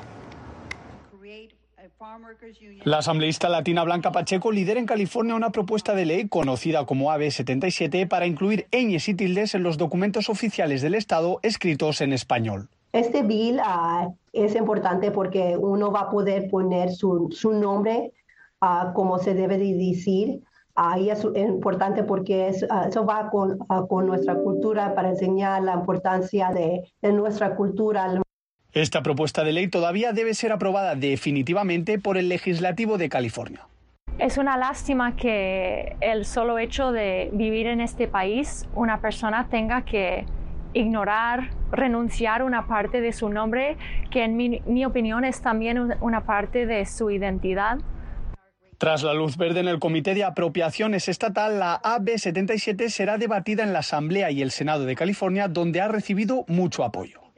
La 2.84 3.00
asambleísta 3.00 3.50
latina 3.50 3.84
Blanca 3.84 4.12
Pacheco 4.12 4.52
lidera 4.52 4.80
en 4.80 4.86
California 4.86 5.36
una 5.36 5.52
propuesta 5.52 5.94
de 5.94 6.06
ley 6.06 6.28
conocida 6.28 6.86
como 6.86 7.12
AB 7.12 7.32
77 7.32 8.08
para 8.08 8.26
incluir 8.26 8.68
ñes 8.72 9.08
y 9.10 9.14
tildes 9.14 9.56
en 9.56 9.64
los 9.64 9.78
documentos 9.78 10.30
oficiales 10.30 10.82
del 10.82 10.96
Estado 10.96 11.40
escritos 11.44 12.02
en 12.02 12.14
español. 12.14 12.70
Este 12.92 13.22
bill 13.24 13.60
ah, 13.64 14.10
es 14.34 14.56
importante 14.56 15.12
porque 15.12 15.58
uno 15.58 15.92
va 15.92 16.02
a 16.02 16.10
poder 16.10 16.50
poner 16.50 16.92
su, 16.92 17.30
nombre 17.54 18.14
uh, 18.62 18.94
como 18.94 19.20
se 19.20 19.34
debe 19.34 19.58
de 19.58 19.74
decir. 19.74 20.42
Ahí 20.76 21.10
es 21.10 21.24
importante 21.36 22.04
porque 22.04 22.52
ah, 22.70 22.86
eso 22.90 23.06
va 23.06 23.30
con, 23.30 23.60
con, 23.88 24.08
nuestra 24.08 24.36
cultura 24.36 24.96
para 24.96 25.10
enseñar 25.10 25.62
la 25.64 25.74
importancia 25.74 26.52
de, 26.52 26.92
de 27.02 27.14
nuestra 27.14 27.56
cultura. 27.56 28.22
Esta 28.80 29.04
propuesta 29.04 29.44
de 29.44 29.52
ley 29.52 29.68
todavía 29.68 30.14
debe 30.14 30.34
ser 30.34 30.54
aprobada 30.54 30.96
definitivamente 30.96 32.00
por 32.00 32.18
el 32.18 32.30
legislativo 32.30 32.98
de 32.98 33.10
California. 33.10 33.68
Es 34.20 34.38
una 34.38 34.56
lástima 34.56 35.18
que 35.18 35.98
el 36.00 36.24
solo 36.24 36.58
hecho 36.60 36.94
de 36.94 37.30
vivir 37.34 37.68
en 37.68 37.82
este 37.82 38.08
país 38.08 38.70
una 38.76 39.02
persona 39.02 39.50
tenga 39.50 39.84
que 39.84 40.26
ignorar, 40.72 41.50
renunciar 41.74 42.42
una 42.42 42.68
parte 42.68 43.02
de 43.02 43.12
su 43.12 43.28
nombre, 43.28 43.76
que 44.12 44.24
en 44.24 44.38
mi, 44.38 44.86
opinión 44.86 45.26
es 45.26 45.42
también 45.42 45.98
una 46.00 46.26
parte 46.26 46.66
de 46.66 46.86
su 46.86 47.12
identidad. 47.12 47.80
Tras 48.78 49.04
la 49.04 49.14
luz 49.14 49.36
verde 49.36 49.60
en 49.60 49.68
el 49.68 49.80
Comité 49.80 50.14
de 50.14 50.24
Apropiaciones 50.24 51.10
Estatal, 51.10 51.60
la 51.60 51.82
AB77 51.82 52.88
será 52.88 53.18
debatida 53.18 53.64
en 53.64 53.74
la 53.74 53.80
Asamblea 53.80 54.32
y 54.32 54.42
el 54.42 54.52
Senado 54.52 54.86
de 54.86 54.96
California, 54.96 55.50
donde 55.50 55.82
ha 55.82 55.90
recibido 55.90 56.46
mucho 56.48 56.86
apoyo. 56.86 57.29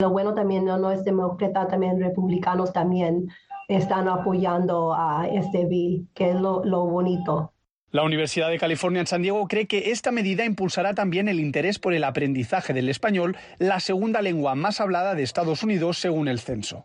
Lo 0.00 0.10
bueno 0.10 0.34
también 0.34 0.64
no, 0.64 0.90
es 0.90 1.04
demócrata, 1.04 1.68
también 1.68 2.00
republicanos 2.00 2.72
también 2.72 3.28
están 3.68 4.08
apoyando 4.08 4.92
a 4.92 5.28
este 5.28 5.66
bill, 5.66 6.08
que 6.14 6.30
es 6.30 6.34
lo, 6.34 6.64
lo 6.64 6.84
bonito. 6.86 7.52
La 7.92 8.02
Universidad 8.02 8.50
de 8.50 8.58
California 8.58 9.00
en 9.00 9.06
San 9.06 9.22
Diego 9.22 9.46
cree 9.46 9.68
que 9.68 9.92
esta 9.92 10.10
medida 10.10 10.44
impulsará 10.44 10.94
también 10.94 11.28
el 11.28 11.38
interés 11.38 11.78
por 11.78 11.94
el 11.94 12.02
aprendizaje 12.02 12.72
del 12.72 12.88
español, 12.88 13.36
la 13.58 13.78
segunda 13.78 14.20
lengua 14.20 14.56
más 14.56 14.80
hablada 14.80 15.14
de 15.14 15.22
Estados 15.22 15.62
Unidos 15.62 15.98
según 15.98 16.26
el 16.26 16.40
censo. 16.40 16.84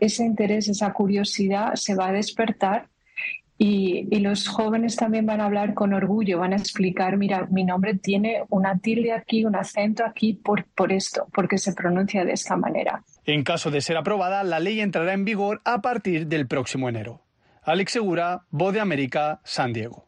Ese 0.00 0.24
interés, 0.24 0.68
esa 0.68 0.94
curiosidad 0.94 1.74
se 1.74 1.94
va 1.94 2.08
a 2.08 2.12
despertar 2.12 2.88
y, 3.62 4.18
los 4.20 4.48
jóvenes 4.48 4.96
también 4.96 5.26
van 5.26 5.42
a 5.42 5.44
hablar 5.44 5.74
con 5.74 5.92
orgullo, 5.92 6.38
van 6.38 6.54
a 6.54 6.56
explicar, 6.56 7.18
mira, 7.18 7.46
mi 7.50 7.62
nombre 7.62 7.94
tiene 7.94 8.44
una 8.48 8.78
tilde 8.78 9.12
aquí, 9.12 9.44
un 9.44 9.54
acento 9.54 10.02
aquí 10.02 10.32
por, 10.32 10.64
por 10.74 10.92
esto, 10.92 11.28
porque 11.34 11.58
se 11.58 11.74
pronuncia 11.74 12.24
de 12.24 12.32
esta 12.32 12.56
manera. 12.56 13.02
En 13.26 13.44
caso 13.44 13.70
de 13.70 13.82
ser 13.82 13.98
aprobada, 13.98 14.42
la 14.44 14.60
ley 14.60 14.80
entrará 14.80 15.12
en 15.12 15.26
vigor 15.26 15.60
a 15.66 15.82
partir 15.82 16.26
del 16.26 16.46
próximo 16.48 16.88
enero. 16.88 17.20
Alex 17.62 17.92
Segura, 17.92 18.46
Voz 18.50 18.72
de 18.72 18.80
América, 18.80 19.42
San 19.44 19.74
Diego. 19.74 20.06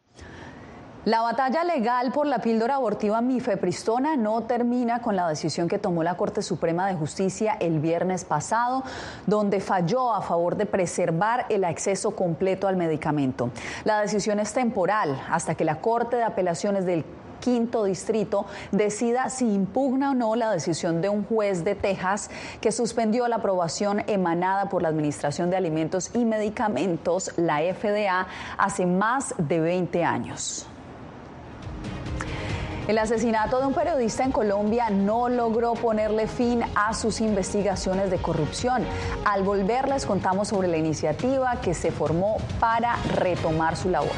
La 1.05 1.21
batalla 1.21 1.65
legal 1.65 2.13
por 2.13 2.25
la 2.27 2.39
píldora 2.39 2.75
abortiva 2.75 3.19
mifepristona 3.19 4.15
no 4.15 4.43
termina 4.43 5.01
con 5.01 5.17
la 5.17 5.27
decisión 5.27 5.67
que 5.67 5.77
tomó 5.77 6.01
la 6.01 6.15
Corte 6.15 6.41
Suprema 6.41 6.87
de 6.87 6.95
Justicia 6.95 7.57
el 7.59 7.81
viernes 7.81 8.23
pasado, 8.23 8.83
donde 9.27 9.59
falló 9.59 10.13
a 10.13 10.21
favor 10.21 10.55
de 10.55 10.65
preservar 10.65 11.45
el 11.49 11.65
acceso 11.65 12.15
completo 12.15 12.69
al 12.69 12.77
medicamento. 12.77 13.49
La 13.83 13.99
decisión 13.99 14.39
es 14.39 14.53
temporal 14.53 15.21
hasta 15.29 15.55
que 15.55 15.65
la 15.65 15.81
Corte 15.81 16.15
de 16.15 16.23
Apelaciones 16.23 16.85
del 16.85 17.03
quinto 17.41 17.83
distrito 17.83 18.45
decida 18.71 19.29
si 19.29 19.53
impugna 19.53 20.11
o 20.11 20.13
no 20.13 20.37
la 20.37 20.51
decisión 20.51 21.01
de 21.01 21.09
un 21.09 21.25
juez 21.25 21.65
de 21.65 21.75
Texas 21.75 22.29
que 22.61 22.71
suspendió 22.71 23.27
la 23.27 23.35
aprobación 23.35 24.03
emanada 24.07 24.69
por 24.69 24.81
la 24.81 24.87
Administración 24.87 25.49
de 25.49 25.57
Alimentos 25.57 26.11
y 26.13 26.23
Medicamentos, 26.23 27.33
la 27.35 27.57
FDA, 27.59 28.25
hace 28.57 28.85
más 28.85 29.35
de 29.37 29.59
20 29.59 30.05
años. 30.05 30.65
El 32.87 32.97
asesinato 32.97 33.61
de 33.61 33.67
un 33.67 33.73
periodista 33.73 34.25
en 34.25 34.33
Colombia 34.33 34.89
no 34.89 35.29
logró 35.29 35.73
ponerle 35.73 36.27
fin 36.27 36.61
a 36.75 36.93
sus 36.93 37.21
investigaciones 37.21 38.11
de 38.11 38.17
corrupción. 38.17 38.83
Al 39.23 39.43
volver 39.43 39.87
les 39.87 40.05
contamos 40.05 40.49
sobre 40.49 40.67
la 40.67 40.75
iniciativa 40.75 41.61
que 41.61 41.73
se 41.73 41.91
formó 41.91 42.37
para 42.59 42.97
retomar 43.15 43.77
su 43.77 43.89
labor. 43.89 44.11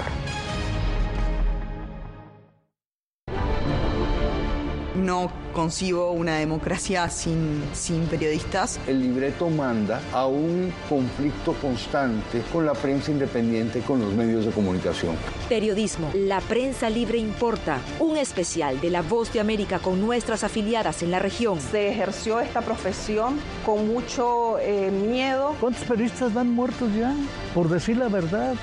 No 5.05 5.31
concibo 5.53 6.11
una 6.11 6.37
democracia 6.37 7.09
sin, 7.09 7.63
sin 7.73 8.05
periodistas. 8.07 8.79
El 8.87 9.01
libreto 9.01 9.49
manda 9.49 10.01
a 10.11 10.25
un 10.25 10.73
conflicto 10.89 11.53
constante 11.53 12.41
con 12.51 12.65
la 12.65 12.73
prensa 12.73 13.11
independiente, 13.11 13.81
con 13.81 14.01
los 14.01 14.13
medios 14.13 14.45
de 14.45 14.51
comunicación. 14.51 15.15
Periodismo, 15.47 16.09
la 16.13 16.41
prensa 16.41 16.89
libre 16.89 17.17
importa. 17.19 17.79
Un 17.99 18.17
especial 18.17 18.81
de 18.81 18.89
La 18.89 19.01
Voz 19.01 19.31
de 19.31 19.39
América 19.39 19.79
con 19.79 20.01
nuestras 20.01 20.43
afiliadas 20.43 21.03
en 21.03 21.11
la 21.11 21.19
región. 21.19 21.59
Se 21.61 21.89
ejerció 21.89 22.39
esta 22.39 22.61
profesión 22.61 23.37
con 23.65 23.87
mucho 23.87 24.57
eh, 24.59 24.91
miedo. 24.91 25.55
¿Cuántos 25.59 25.83
periodistas 25.83 26.33
van 26.33 26.51
muertos 26.51 26.89
ya? 26.95 27.13
Por 27.53 27.69
decir 27.69 27.97
la 27.97 28.09
verdad. 28.09 28.55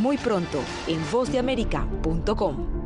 Muy 0.00 0.18
pronto 0.18 0.60
en 0.86 1.00
vozdeamerica.com. 1.10 2.85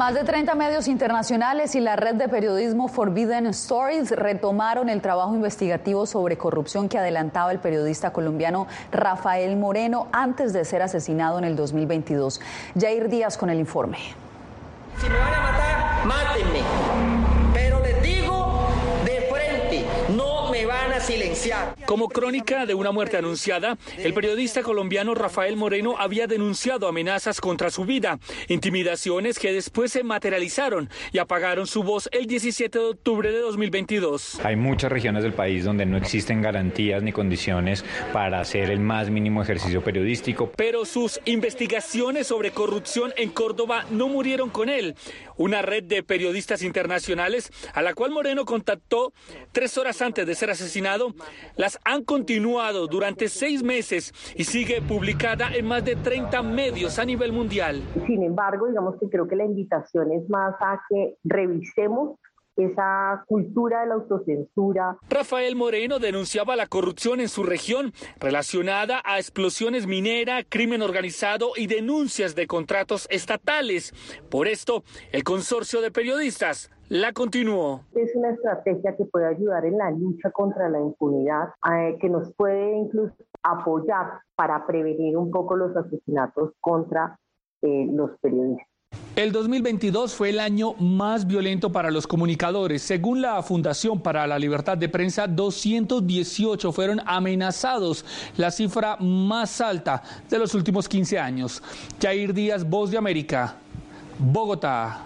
Más 0.00 0.14
de 0.14 0.24
30 0.24 0.54
medios 0.54 0.88
internacionales 0.88 1.74
y 1.74 1.80
la 1.80 1.94
red 1.94 2.14
de 2.14 2.26
periodismo 2.26 2.88
Forbidden 2.88 3.44
Stories 3.48 4.12
retomaron 4.12 4.88
el 4.88 5.02
trabajo 5.02 5.34
investigativo 5.34 6.06
sobre 6.06 6.38
corrupción 6.38 6.88
que 6.88 6.96
adelantaba 6.96 7.52
el 7.52 7.58
periodista 7.58 8.10
colombiano 8.10 8.66
Rafael 8.92 9.58
Moreno 9.58 10.08
antes 10.10 10.54
de 10.54 10.64
ser 10.64 10.80
asesinado 10.80 11.38
en 11.38 11.44
el 11.44 11.54
2022. 11.54 12.40
Jair 12.80 13.10
Díaz 13.10 13.36
con 13.36 13.50
el 13.50 13.60
informe. 13.60 13.98
Si 14.98 15.06
me 15.06 15.18
van 15.18 15.34
a 15.34 15.40
matar, 15.42 16.06
mátenme. 16.06 16.60
Pero 17.52 17.80
les 17.80 18.02
digo 18.02 18.68
de 19.04 19.28
frente, 19.30 19.84
no 20.16 20.50
me 20.50 20.64
van 20.64 20.94
a 20.94 21.00
silenciar. 21.00 21.74
Como 21.90 22.08
crónica 22.08 22.66
de 22.66 22.74
una 22.74 22.92
muerte 22.92 23.16
anunciada, 23.16 23.76
el 23.98 24.14
periodista 24.14 24.62
colombiano 24.62 25.12
Rafael 25.16 25.56
Moreno 25.56 25.96
había 25.98 26.28
denunciado 26.28 26.86
amenazas 26.86 27.40
contra 27.40 27.68
su 27.68 27.84
vida, 27.84 28.20
intimidaciones 28.46 29.40
que 29.40 29.52
después 29.52 29.90
se 29.90 30.04
materializaron 30.04 30.88
y 31.10 31.18
apagaron 31.18 31.66
su 31.66 31.82
voz 31.82 32.08
el 32.12 32.26
17 32.26 32.78
de 32.78 32.84
octubre 32.84 33.32
de 33.32 33.40
2022. 33.40 34.38
Hay 34.44 34.54
muchas 34.54 34.92
regiones 34.92 35.24
del 35.24 35.32
país 35.32 35.64
donde 35.64 35.84
no 35.84 35.96
existen 35.96 36.40
garantías 36.40 37.02
ni 37.02 37.10
condiciones 37.10 37.84
para 38.12 38.38
hacer 38.38 38.70
el 38.70 38.78
más 38.78 39.10
mínimo 39.10 39.42
ejercicio 39.42 39.82
periodístico. 39.82 40.52
Pero 40.54 40.84
sus 40.84 41.20
investigaciones 41.24 42.28
sobre 42.28 42.52
corrupción 42.52 43.12
en 43.16 43.30
Córdoba 43.30 43.84
no 43.90 44.06
murieron 44.06 44.50
con 44.50 44.68
él. 44.68 44.94
Una 45.40 45.62
red 45.62 45.84
de 45.84 46.02
periodistas 46.02 46.62
internacionales 46.62 47.50
a 47.72 47.80
la 47.80 47.94
cual 47.94 48.10
Moreno 48.10 48.44
contactó 48.44 49.14
tres 49.52 49.78
horas 49.78 50.02
antes 50.02 50.26
de 50.26 50.34
ser 50.34 50.50
asesinado, 50.50 51.14
las 51.56 51.78
han 51.82 52.04
continuado 52.04 52.86
durante 52.86 53.26
seis 53.30 53.62
meses 53.62 54.12
y 54.36 54.44
sigue 54.44 54.82
publicada 54.82 55.48
en 55.54 55.64
más 55.64 55.82
de 55.82 55.96
30 55.96 56.42
medios 56.42 56.98
a 56.98 57.06
nivel 57.06 57.32
mundial. 57.32 57.82
Sin 58.06 58.22
embargo, 58.22 58.66
digamos 58.66 58.96
que 59.00 59.08
creo 59.08 59.26
que 59.26 59.36
la 59.36 59.46
invitación 59.46 60.12
es 60.12 60.28
más 60.28 60.54
a 60.60 60.78
que 60.90 61.14
revisemos 61.24 62.18
esa 62.60 63.24
cultura 63.26 63.80
de 63.80 63.88
la 63.88 63.94
autocensura. 63.94 64.98
Rafael 65.08 65.56
Moreno 65.56 65.98
denunciaba 65.98 66.56
la 66.56 66.66
corrupción 66.66 67.20
en 67.20 67.28
su 67.28 67.42
región 67.42 67.92
relacionada 68.18 69.02
a 69.04 69.18
explosiones 69.18 69.86
minera, 69.86 70.44
crimen 70.44 70.82
organizado 70.82 71.52
y 71.56 71.66
denuncias 71.66 72.34
de 72.34 72.46
contratos 72.46 73.06
estatales. 73.10 73.92
Por 74.28 74.48
esto, 74.48 74.84
el 75.12 75.24
consorcio 75.24 75.80
de 75.80 75.90
periodistas 75.90 76.70
la 76.88 77.12
continuó. 77.12 77.82
Es 77.94 78.14
una 78.16 78.30
estrategia 78.30 78.96
que 78.96 79.04
puede 79.04 79.26
ayudar 79.26 79.64
en 79.64 79.78
la 79.78 79.90
lucha 79.92 80.30
contra 80.32 80.68
la 80.68 80.80
impunidad, 80.80 81.50
eh, 81.72 81.96
que 82.00 82.08
nos 82.08 82.34
puede 82.34 82.76
incluso 82.76 83.14
apoyar 83.42 84.20
para 84.34 84.66
prevenir 84.66 85.16
un 85.16 85.30
poco 85.30 85.56
los 85.56 85.76
asesinatos 85.76 86.52
contra 86.60 87.16
eh, 87.62 87.86
los 87.92 88.18
periodistas. 88.20 88.69
El 89.16 89.32
2022 89.32 90.14
fue 90.14 90.30
el 90.30 90.38
año 90.38 90.74
más 90.74 91.26
violento 91.26 91.72
para 91.72 91.90
los 91.90 92.06
comunicadores. 92.06 92.80
Según 92.80 93.20
la 93.20 93.42
Fundación 93.42 94.00
para 94.00 94.24
la 94.24 94.38
Libertad 94.38 94.78
de 94.78 94.88
Prensa, 94.88 95.26
218 95.26 96.70
fueron 96.70 97.00
amenazados, 97.04 98.04
la 98.36 98.52
cifra 98.52 98.96
más 99.00 99.60
alta 99.60 100.00
de 100.28 100.38
los 100.38 100.54
últimos 100.54 100.88
15 100.88 101.18
años. 101.18 101.60
Jair 102.00 102.32
Díaz, 102.32 102.62
Voz 102.62 102.92
de 102.92 102.98
América, 102.98 103.56
Bogotá. 104.16 105.00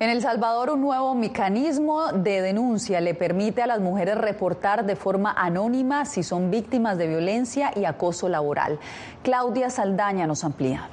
En 0.00 0.08
El 0.08 0.22
Salvador, 0.22 0.70
un 0.70 0.80
nuevo 0.80 1.14
mecanismo 1.14 2.10
de 2.12 2.40
denuncia 2.40 3.02
le 3.02 3.12
permite 3.12 3.60
a 3.60 3.66
las 3.66 3.80
mujeres 3.80 4.16
reportar 4.16 4.86
de 4.86 4.96
forma 4.96 5.34
anónima 5.36 6.06
si 6.06 6.22
son 6.22 6.50
víctimas 6.50 6.96
de 6.96 7.06
violencia 7.06 7.70
y 7.76 7.84
acoso 7.84 8.30
laboral. 8.30 8.78
Claudia 9.22 9.68
Saldaña 9.68 10.26
nos 10.26 10.42
amplía. 10.42 10.88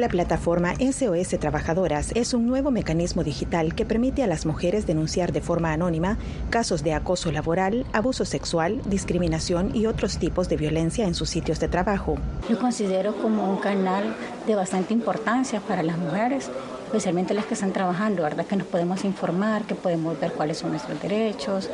La 0.00 0.08
plataforma 0.08 0.72
SOS 0.76 1.38
Trabajadoras 1.38 2.12
es 2.14 2.32
un 2.32 2.46
nuevo 2.46 2.70
mecanismo 2.70 3.22
digital 3.22 3.74
que 3.74 3.84
permite 3.84 4.22
a 4.22 4.26
las 4.26 4.46
mujeres 4.46 4.86
denunciar 4.86 5.30
de 5.30 5.42
forma 5.42 5.74
anónima 5.74 6.16
casos 6.48 6.82
de 6.82 6.94
acoso 6.94 7.30
laboral, 7.30 7.84
abuso 7.92 8.24
sexual, 8.24 8.80
discriminación 8.86 9.76
y 9.76 9.84
otros 9.84 10.16
tipos 10.16 10.48
de 10.48 10.56
violencia 10.56 11.04
en 11.04 11.14
sus 11.14 11.28
sitios 11.28 11.60
de 11.60 11.68
trabajo. 11.68 12.16
Yo 12.48 12.58
considero 12.58 13.14
como 13.14 13.50
un 13.50 13.58
canal 13.58 14.16
de 14.46 14.54
bastante 14.54 14.94
importancia 14.94 15.60
para 15.60 15.82
las 15.82 15.98
mujeres, 15.98 16.50
especialmente 16.86 17.34
las 17.34 17.44
que 17.44 17.52
están 17.52 17.74
trabajando, 17.74 18.22
¿verdad? 18.22 18.46
Que 18.46 18.56
nos 18.56 18.68
podemos 18.68 19.04
informar, 19.04 19.64
que 19.64 19.74
podemos 19.74 20.18
ver 20.18 20.32
cuáles 20.32 20.56
son 20.56 20.70
nuestros 20.70 20.98
derechos. 21.02 21.68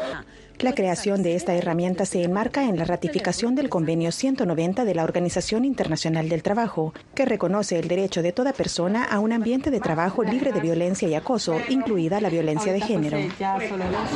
La 0.60 0.74
creación 0.74 1.22
de 1.22 1.34
esta 1.34 1.54
herramienta 1.54 2.06
se 2.06 2.22
enmarca 2.22 2.64
en 2.64 2.78
la 2.78 2.86
ratificación 2.86 3.54
del 3.54 3.68
Convenio 3.68 4.10
190 4.10 4.86
de 4.86 4.94
la 4.94 5.04
Organización 5.04 5.66
Internacional 5.66 6.30
del 6.30 6.42
Trabajo, 6.42 6.94
que 7.14 7.26
reconoce 7.26 7.78
el 7.78 7.88
derecho 7.88 8.22
de 8.22 8.32
toda 8.32 8.54
persona 8.54 9.04
a 9.04 9.18
un 9.18 9.32
ambiente 9.32 9.70
de 9.70 9.80
trabajo 9.80 10.24
libre 10.24 10.52
de 10.52 10.60
violencia 10.60 11.06
y 11.08 11.14
acoso, 11.14 11.60
incluida 11.68 12.22
la 12.22 12.30
violencia 12.30 12.72
de 12.72 12.80
género. 12.80 13.18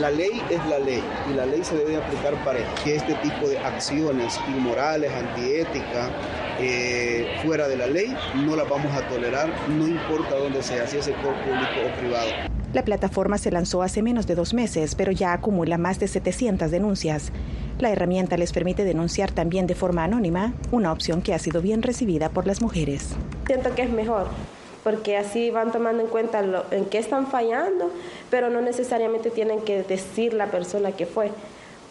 La 0.00 0.10
ley 0.10 0.40
es 0.48 0.66
la 0.66 0.78
ley 0.78 1.02
y 1.30 1.34
la 1.34 1.44
ley 1.44 1.62
se 1.62 1.76
debe 1.76 1.96
aplicar 1.96 2.42
para 2.42 2.60
que 2.82 2.96
este 2.96 3.12
tipo 3.16 3.46
de 3.46 3.58
acciones 3.58 4.40
inmorales, 4.48 5.12
antiéticas, 5.12 6.10
eh, 6.58 7.38
fuera 7.44 7.68
de 7.68 7.76
la 7.76 7.86
ley, 7.86 8.16
no 8.34 8.56
las 8.56 8.68
vamos 8.68 8.94
a 8.94 9.06
tolerar, 9.08 9.50
no 9.68 9.86
importa 9.86 10.36
dónde 10.36 10.62
sea, 10.62 10.86
si 10.86 10.96
es 10.96 11.04
sector 11.04 11.34
público 11.44 11.86
o 11.86 12.00
privado. 12.00 12.49
La 12.72 12.84
plataforma 12.84 13.36
se 13.36 13.50
lanzó 13.50 13.82
hace 13.82 14.00
menos 14.00 14.28
de 14.28 14.36
dos 14.36 14.54
meses, 14.54 14.94
pero 14.94 15.10
ya 15.10 15.32
acumula 15.32 15.76
más 15.76 15.98
de 15.98 16.06
700 16.06 16.70
denuncias. 16.70 17.32
La 17.80 17.90
herramienta 17.90 18.36
les 18.36 18.52
permite 18.52 18.84
denunciar 18.84 19.32
también 19.32 19.66
de 19.66 19.74
forma 19.74 20.04
anónima, 20.04 20.54
una 20.70 20.92
opción 20.92 21.20
que 21.20 21.34
ha 21.34 21.40
sido 21.40 21.62
bien 21.62 21.82
recibida 21.82 22.28
por 22.28 22.46
las 22.46 22.62
mujeres. 22.62 23.08
Siento 23.46 23.74
que 23.74 23.82
es 23.82 23.90
mejor, 23.90 24.28
porque 24.84 25.16
así 25.16 25.50
van 25.50 25.72
tomando 25.72 26.04
en 26.04 26.08
cuenta 26.08 26.44
en 26.70 26.84
qué 26.84 26.98
están 26.98 27.26
fallando, 27.26 27.90
pero 28.30 28.50
no 28.50 28.60
necesariamente 28.60 29.30
tienen 29.30 29.62
que 29.62 29.82
decir 29.82 30.32
la 30.32 30.46
persona 30.46 30.92
que 30.92 31.06
fue 31.06 31.32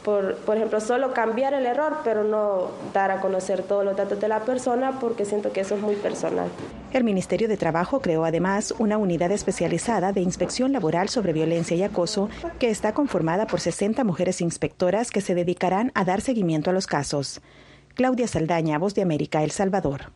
por, 0.03 0.35
por 0.37 0.57
ejemplo, 0.57 0.79
solo 0.79 1.13
cambiar 1.13 1.53
el 1.53 1.65
error, 1.65 1.97
pero 2.03 2.23
no 2.23 2.67
dar 2.93 3.11
a 3.11 3.21
conocer 3.21 3.63
todos 3.63 3.83
los 3.83 3.97
datos 3.97 4.19
de 4.19 4.27
la 4.27 4.41
persona 4.41 4.99
porque 4.99 5.25
siento 5.25 5.51
que 5.51 5.61
eso 5.61 5.75
es 5.75 5.81
muy 5.81 5.95
personal. 5.95 6.47
El 6.91 7.03
Ministerio 7.03 7.47
de 7.47 7.57
Trabajo 7.57 7.99
creó 7.99 8.25
además 8.25 8.73
una 8.79 8.97
unidad 8.97 9.31
especializada 9.31 10.11
de 10.11 10.21
inspección 10.21 10.71
laboral 10.71 11.09
sobre 11.09 11.33
violencia 11.33 11.75
y 11.75 11.83
acoso 11.83 12.29
que 12.59 12.69
está 12.69 12.93
conformada 12.93 13.45
por 13.47 13.59
60 13.59 14.03
mujeres 14.03 14.41
inspectoras 14.41 15.11
que 15.11 15.21
se 15.21 15.35
dedicarán 15.35 15.91
a 15.95 16.05
dar 16.05 16.21
seguimiento 16.21 16.69
a 16.69 16.73
los 16.73 16.87
casos. 16.87 17.41
Claudia 17.95 18.27
Saldaña, 18.27 18.79
Voz 18.79 18.95
de 18.95 19.01
América, 19.01 19.43
El 19.43 19.51
Salvador. 19.51 20.11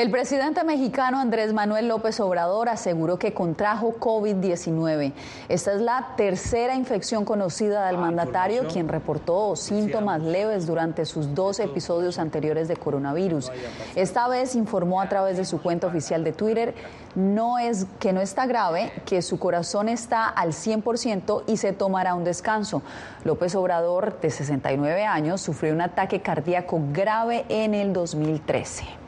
El 0.00 0.10
presidente 0.10 0.64
mexicano 0.64 1.20
Andrés 1.20 1.52
Manuel 1.52 1.86
López 1.86 2.20
Obrador 2.20 2.70
aseguró 2.70 3.18
que 3.18 3.34
contrajo 3.34 3.96
COVID-19. 4.00 5.12
Esta 5.50 5.74
es 5.74 5.82
la 5.82 6.14
tercera 6.16 6.74
infección 6.74 7.26
conocida 7.26 7.86
del 7.86 7.96
ah, 7.96 8.00
mandatario, 8.00 8.66
quien 8.66 8.88
reportó 8.88 9.54
síntomas 9.56 10.22
leves 10.22 10.66
durante 10.66 11.04
sus 11.04 11.34
dos 11.34 11.60
episodios 11.60 12.18
anteriores 12.18 12.66
de 12.66 12.76
coronavirus. 12.76 13.52
Esta 13.94 14.26
vez 14.26 14.54
informó 14.54 15.02
a 15.02 15.08
través 15.10 15.36
de 15.36 15.44
su 15.44 15.60
cuenta 15.60 15.88
oficial 15.88 16.24
de 16.24 16.32
Twitter 16.32 16.74
no 17.14 17.58
es, 17.58 17.86
que 17.98 18.14
no 18.14 18.22
está 18.22 18.46
grave, 18.46 18.90
que 19.04 19.20
su 19.20 19.38
corazón 19.38 19.90
está 19.90 20.28
al 20.28 20.52
100% 20.52 21.44
y 21.46 21.58
se 21.58 21.74
tomará 21.74 22.14
un 22.14 22.24
descanso. 22.24 22.80
López 23.24 23.54
Obrador, 23.54 24.18
de 24.18 24.30
69 24.30 25.04
años, 25.04 25.42
sufrió 25.42 25.74
un 25.74 25.82
ataque 25.82 26.22
cardíaco 26.22 26.80
grave 26.90 27.44
en 27.50 27.74
el 27.74 27.92
2013. 27.92 28.99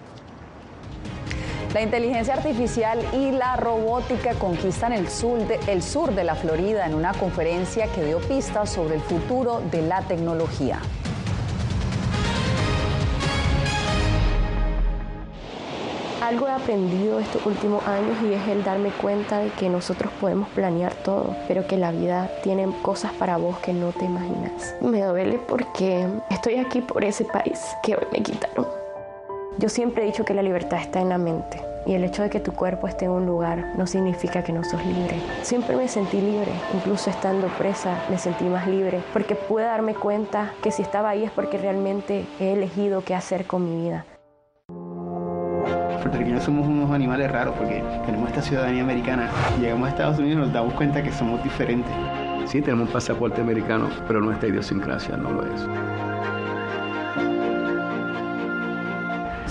La 1.75 1.81
inteligencia 1.81 2.35
artificial 2.35 2.99
y 3.15 3.31
la 3.31 3.57
robótica 3.57 4.35
conquistan 4.35 4.93
el 4.93 5.09
sur, 5.09 5.39
de, 5.47 6.25
la 6.25 6.35
Florida 6.35 6.85
en 6.85 6.95
una 6.95 7.15
conferencia 7.15 7.87
que 7.87 8.05
dio 8.05 8.19
pistas 8.19 8.69
sobre 8.69 8.97
el 8.97 9.01
futuro 9.01 9.63
de 9.71 9.81
la 9.81 10.03
tecnología. 10.03 10.81
Algo 16.21 16.47
he 16.47 16.51
aprendido 16.53 17.19
estos 17.19 17.45
últimos 17.47 17.83
años 17.87 18.19
y 18.23 18.35
es 18.35 18.49
el 18.49 18.63
darme 18.63 18.91
cuenta 18.91 19.39
de 19.39 19.49
que 19.51 19.71
nosotros 19.71 20.13
podemos 20.21 20.51
planear 20.51 20.95
todo, 20.97 21.35
pero 21.49 21.67
que 21.67 21.79
la 21.79 21.91
vida 21.91 22.31
tiene 22.43 22.69
cosas 22.83 23.13
para 23.15 23.39
vos 23.39 23.59
que 23.61 23.73
no 23.73 23.93
te 23.93 24.05
imaginas. 24.05 24.75
Me 24.83 25.03
duele 25.03 25.39
porque 25.39 26.07
estoy 26.29 26.57
aquí 26.57 26.83
por 26.83 27.03
ese 27.03 27.25
país 27.25 27.59
que 27.83 27.95
hoy 27.95 28.07
me 28.13 28.23
quitaron. 28.23 28.82
Yo 29.59 29.69
siempre 29.69 30.03
he 30.03 30.07
dicho 30.07 30.25
que 30.25 30.35
la 30.35 30.43
libertad 30.43 30.81
está 30.81 31.01
en 31.01 31.11
la 31.11 31.19
mente. 31.19 31.61
Y 31.85 31.95
el 31.95 32.05
hecho 32.05 32.23
de 32.23 32.31
que 32.31 32.41
tu 32.41 32.53
cuerpo 32.53 32.87
esté 32.87 33.05
en 33.05 33.11
un 33.11 33.27
lugar 33.27 33.73
no 33.77 33.87
significa 33.87 34.43
que 34.43 34.53
no 34.53 34.65
sos 34.65 34.85
libre. 34.87 35.17
Siempre 35.43 35.77
me 35.77 35.89
sentí 35.89 36.21
libre, 36.21 36.53
incluso 36.75 37.11
estando 37.11 37.49
presa 37.59 37.99
me 38.09 38.19
sentí 38.19 38.45
más 38.45 38.67
libre, 38.67 39.01
porque 39.13 39.35
pude 39.35 39.65
darme 39.65 39.95
cuenta 39.95 40.53
que 40.63 40.71
si 40.71 40.83
estaba 40.83 41.11
ahí 41.11 41.25
es 41.25 41.31
porque 41.33 41.59
realmente 41.59 42.25
he 42.41 42.53
elegido 42.53 43.05
qué 43.05 43.15
hacer 43.15 43.47
con 43.47 43.69
mi 43.69 43.85
vida. 43.85 44.07
Puertorriqueños 46.01 46.45
somos 46.45 46.67
unos 46.67 46.91
animales 46.91 47.31
raros 47.31 47.55
porque 47.57 47.85
tenemos 48.07 48.29
esta 48.29 48.43
ciudadanía 48.43 48.83
americana. 48.83 49.29
Llegamos 49.61 49.89
a 49.89 49.91
Estados 49.91 50.19
Unidos 50.19 50.39
y 50.39 50.41
nos 50.41 50.53
damos 50.53 50.75
cuenta 50.75 51.03
que 51.03 51.13
somos 51.13 51.43
diferentes. 51.43 51.93
Sí, 52.47 52.63
tenemos 52.63 52.87
un 52.87 52.93
pasaporte 52.93 53.41
americano, 53.41 53.89
pero 54.07 54.21
nuestra 54.21 54.49
idiosincrasia 54.49 55.17
no 55.17 55.31
lo 55.31 55.43
es. 55.43 56.12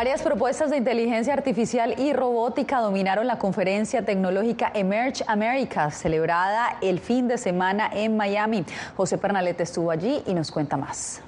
Varias 0.00 0.22
propuestas 0.22 0.70
de 0.70 0.78
inteligencia 0.78 1.34
artificial 1.34 1.94
y 1.98 2.14
robótica 2.14 2.80
dominaron 2.80 3.26
la 3.26 3.36
conferencia 3.36 4.02
tecnológica 4.02 4.72
Emerge 4.74 5.22
America, 5.26 5.90
celebrada 5.90 6.78
el 6.80 7.00
fin 7.00 7.28
de 7.28 7.36
semana 7.36 7.90
en 7.92 8.16
Miami. 8.16 8.64
José 8.96 9.18
Pernalete 9.18 9.62
estuvo 9.62 9.90
allí 9.90 10.22
y 10.26 10.32
nos 10.32 10.50
cuenta 10.50 10.78
más. 10.78 11.20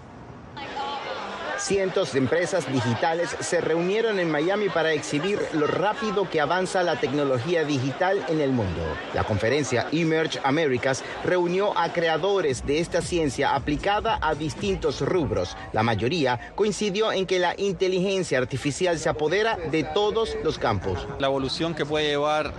Cientos 1.63 2.13
de 2.13 2.19
empresas 2.19 2.67
digitales 2.73 3.37
se 3.39 3.61
reunieron 3.61 4.19
en 4.19 4.29
Miami 4.29 4.69
para 4.69 4.93
exhibir 4.93 5.39
lo 5.53 5.69
rápido 5.69 6.29
que 6.29 6.41
avanza 6.41 6.83
la 6.83 6.99
tecnología 6.99 7.63
digital 7.63 8.21
en 8.29 8.41
el 8.41 8.51
mundo. 8.51 8.83
La 9.15 9.23
conferencia 9.23 9.87
Emerge 9.93 10.41
Americas 10.43 11.05
reunió 11.25 11.79
a 11.79 11.93
creadores 11.93 12.67
de 12.67 12.81
esta 12.81 13.01
ciencia 13.01 13.55
aplicada 13.55 14.19
a 14.21 14.35
distintos 14.35 15.03
rubros. 15.03 15.57
La 15.73 15.85
mayoría 15.85 16.53
coincidió 16.57 17.13
en 17.13 17.27
que 17.27 17.39
la 17.39 17.55
inteligencia 17.57 18.39
artificial 18.39 18.99
se 18.99 19.09
apodera 19.09 19.57
de 19.57 19.85
todos 19.85 20.37
los 20.43 20.59
campos. 20.59 21.07
La 21.21 21.29
evolución 21.29 21.77
que 21.77 21.87
puede 21.87 22.09
llevar 22.09 22.53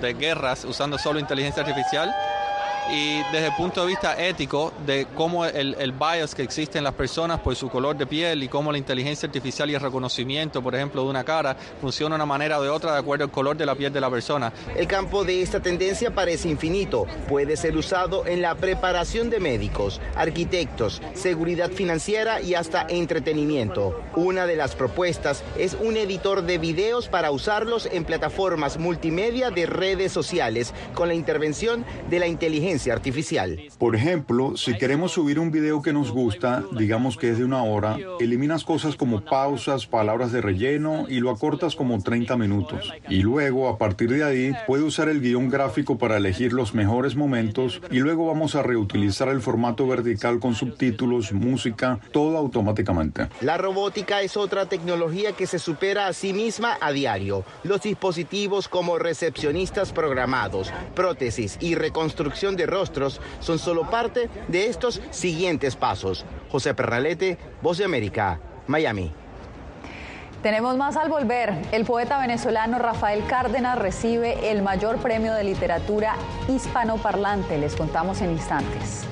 de 0.00 0.14
guerras 0.14 0.64
usando 0.64 0.96
solo 0.96 1.18
inteligencia 1.18 1.64
artificial 1.64 2.14
y 2.90 3.22
desde 3.32 3.46
el 3.46 3.54
punto 3.54 3.82
de 3.82 3.86
vista 3.88 4.22
ético 4.22 4.72
de 4.84 5.06
cómo 5.14 5.44
el, 5.44 5.74
el, 5.78 5.92
bias 5.92 6.34
que 6.34 6.42
existe 6.42 6.78
en 6.78 6.84
las 6.84 6.92
personas 6.94 7.40
por 7.40 7.56
su 7.56 7.70
color 7.70 7.96
de 7.96 8.06
piel 8.06 8.42
y 8.42 8.48
cómo 8.48 8.70
la 8.70 8.78
inteligencia 8.78 9.26
artificial 9.26 9.70
y 9.70 9.74
el 9.74 9.80
reconocimiento, 9.80 10.62
por 10.62 10.74
ejemplo, 10.74 11.02
de 11.02 11.08
una 11.08 11.24
cara 11.24 11.56
funciona 11.80 12.14
de 12.14 12.16
una 12.16 12.26
manera 12.26 12.58
o 12.58 12.62
de 12.62 12.68
otra 12.68 12.92
de 12.92 12.98
acuerdo 12.98 13.24
al 13.24 13.30
color 13.30 13.56
de 13.56 13.64
la 13.64 13.74
piel 13.74 13.92
de 13.92 14.00
la 14.00 14.10
persona. 14.10 14.52
El 14.76 14.86
campo 14.86 15.24
de 15.24 15.40
esta 15.40 15.60
tendencia 15.60 16.14
parece 16.14 16.48
infinito. 16.48 17.06
Puede 17.28 17.56
ser 17.56 17.76
usado 17.76 18.26
en 18.26 18.42
la 18.42 18.54
preparación 18.54 19.30
de 19.30 19.40
médicos, 19.40 20.00
arquitectos, 20.14 21.00
seguridad 21.14 21.70
financiera 21.70 22.42
y 22.42 22.54
hasta 22.54 22.86
entretenimiento. 22.88 23.98
Una 24.14 24.46
de 24.46 24.56
las 24.56 24.74
propuestas 24.74 25.42
es 25.58 25.74
un 25.80 25.96
editor 25.96 26.42
de 26.42 26.58
videos 26.58 27.08
para 27.08 27.30
usarlos 27.30 27.86
en 27.86 28.04
plataformas 28.04 28.78
multimedia 28.78 29.50
de 29.50 29.66
redes 29.66 30.12
sociales 30.12 30.74
con 30.94 31.08
la 31.08 31.14
intervención 31.14 31.84
de 32.10 32.18
la 32.18 32.26
inteligencia 32.26 32.73
inteligencia 32.74 32.92
artificial. 32.92 33.60
Por 33.78 33.94
ejemplo, 33.96 34.56
si 34.56 34.76
queremos 34.76 35.12
subir 35.12 35.38
un 35.38 35.50
video 35.50 35.82
que 35.82 35.92
nos 35.92 36.10
gusta, 36.10 36.64
digamos 36.72 37.16
que 37.16 37.30
es 37.30 37.38
de 37.38 37.44
una 37.44 37.62
hora, 37.62 37.98
eliminas 38.20 38.64
cosas 38.64 38.96
como 38.96 39.24
pausas, 39.24 39.86
palabras 39.86 40.32
de 40.32 40.40
relleno 40.40 41.06
y 41.08 41.20
lo 41.20 41.30
acortas 41.30 41.76
como 41.76 42.02
30 42.02 42.36
minutos. 42.36 42.92
Y 43.08 43.22
luego, 43.22 43.68
a 43.68 43.78
partir 43.78 44.10
de 44.10 44.24
ahí, 44.24 44.52
puede 44.66 44.82
usar 44.82 45.08
el 45.08 45.20
guion 45.20 45.48
gráfico 45.48 45.98
para 45.98 46.16
elegir 46.16 46.52
los 46.52 46.74
mejores 46.74 47.16
momentos 47.16 47.80
y 47.90 47.98
luego 47.98 48.26
vamos 48.26 48.54
a 48.54 48.62
reutilizar 48.62 49.28
el 49.28 49.40
formato 49.40 49.86
vertical 49.86 50.40
con 50.40 50.54
subtítulos, 50.54 51.32
música, 51.32 52.00
todo 52.12 52.36
automáticamente. 52.36 53.28
La 53.40 53.56
robótica 53.58 54.22
es 54.22 54.36
otra 54.36 54.66
tecnología 54.66 55.32
que 55.32 55.46
se 55.46 55.58
supera 55.58 56.06
a 56.06 56.12
sí 56.12 56.32
misma 56.32 56.76
a 56.80 56.92
diario. 56.92 57.44
Los 57.62 57.82
dispositivos 57.82 58.68
como 58.68 58.98
recepcionistas 58.98 59.92
programados, 59.92 60.72
prótesis 60.94 61.56
y 61.60 61.74
reconstrucción 61.74 62.56
de 62.56 62.63
rostros 62.66 63.20
son 63.40 63.58
solo 63.58 63.88
parte 63.90 64.28
de 64.48 64.66
estos 64.66 65.00
siguientes 65.10 65.76
pasos. 65.76 66.24
José 66.50 66.74
Perralete, 66.74 67.38
Voz 67.62 67.78
de 67.78 67.84
América, 67.84 68.40
Miami. 68.66 69.12
Tenemos 70.42 70.76
más 70.76 70.96
al 70.96 71.08
volver. 71.08 71.54
El 71.72 71.86
poeta 71.86 72.18
venezolano 72.18 72.78
Rafael 72.78 73.24
Cárdenas 73.26 73.78
recibe 73.78 74.50
el 74.50 74.62
mayor 74.62 74.98
premio 74.98 75.32
de 75.32 75.42
literatura 75.42 76.16
hispanoparlante. 76.48 77.56
Les 77.56 77.74
contamos 77.74 78.20
en 78.20 78.32
instantes. 78.32 79.06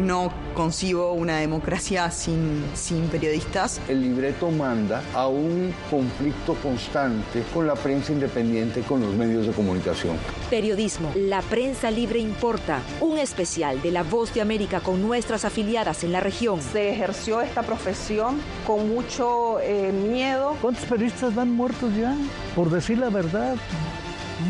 No 0.00 0.32
concibo 0.54 1.12
una 1.12 1.38
democracia 1.38 2.10
sin, 2.10 2.64
sin 2.74 3.08
periodistas. 3.08 3.80
El 3.86 4.00
libreto 4.00 4.50
manda 4.50 5.02
a 5.14 5.26
un 5.28 5.74
conflicto 5.90 6.54
constante 6.54 7.42
con 7.52 7.66
la 7.66 7.74
prensa 7.74 8.12
independiente, 8.12 8.80
con 8.80 9.00
los 9.00 9.14
medios 9.14 9.46
de 9.46 9.52
comunicación. 9.52 10.16
Periodismo, 10.48 11.12
la 11.14 11.42
prensa 11.42 11.90
libre 11.90 12.18
importa. 12.18 12.80
Un 13.00 13.18
especial 13.18 13.82
de 13.82 13.90
La 13.90 14.02
Voz 14.02 14.32
de 14.32 14.40
América 14.40 14.80
con 14.80 15.02
nuestras 15.02 15.44
afiliadas 15.44 16.02
en 16.02 16.12
la 16.12 16.20
región. 16.20 16.62
Se 16.62 16.90
ejerció 16.90 17.42
esta 17.42 17.62
profesión 17.62 18.38
con 18.66 18.88
mucho 18.88 19.60
eh, 19.60 19.92
miedo. 19.92 20.56
¿Cuántos 20.62 20.84
periodistas 20.84 21.34
van 21.34 21.50
muertos 21.50 21.94
ya? 21.94 22.16
Por 22.56 22.70
decir 22.70 22.98
la 22.98 23.10
verdad. 23.10 23.56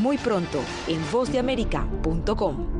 Muy 0.00 0.16
pronto 0.16 0.60
en 0.86 1.00
vozdeamerica.com 1.10 2.79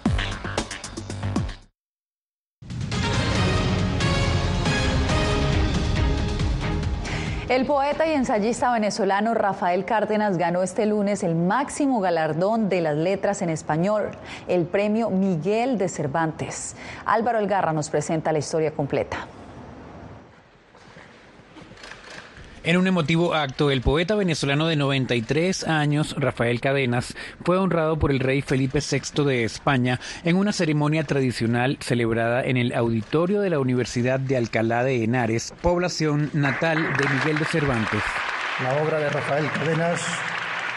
El 7.51 7.65
poeta 7.65 8.07
y 8.07 8.13
ensayista 8.13 8.71
venezolano 8.71 9.33
Rafael 9.33 9.83
Cárdenas 9.83 10.37
ganó 10.37 10.63
este 10.63 10.85
lunes 10.85 11.21
el 11.21 11.35
máximo 11.35 11.99
galardón 11.99 12.69
de 12.69 12.79
las 12.79 12.95
letras 12.95 13.41
en 13.41 13.49
español, 13.49 14.11
el 14.47 14.63
premio 14.63 15.09
Miguel 15.09 15.77
de 15.77 15.89
Cervantes. 15.89 16.77
Álvaro 17.03 17.39
Elgarra 17.39 17.73
nos 17.73 17.89
presenta 17.89 18.31
la 18.31 18.39
historia 18.39 18.71
completa. 18.71 19.27
En 22.63 22.77
un 22.77 22.85
emotivo 22.85 23.33
acto, 23.33 23.71
el 23.71 23.81
poeta 23.81 24.13
venezolano 24.13 24.67
de 24.67 24.75
93 24.75 25.63
años, 25.63 26.13
Rafael 26.15 26.61
Cadenas, 26.61 27.15
fue 27.43 27.57
honrado 27.57 27.97
por 27.97 28.11
el 28.11 28.19
rey 28.19 28.43
Felipe 28.43 28.81
VI 28.81 29.23
de 29.25 29.43
España 29.43 29.99
en 30.23 30.35
una 30.35 30.53
ceremonia 30.53 31.03
tradicional 31.03 31.79
celebrada 31.81 32.43
en 32.43 32.57
el 32.57 32.73
auditorio 32.73 33.41
de 33.41 33.49
la 33.49 33.57
Universidad 33.57 34.19
de 34.19 34.37
Alcalá 34.37 34.83
de 34.83 35.03
Henares, 35.03 35.55
población 35.63 36.29
natal 36.33 36.77
de 36.97 37.09
Miguel 37.09 37.39
de 37.39 37.45
Cervantes. 37.45 38.03
La 38.61 38.79
obra 38.83 38.99
de 38.99 39.09
Rafael 39.09 39.49
Cadenas 39.49 40.05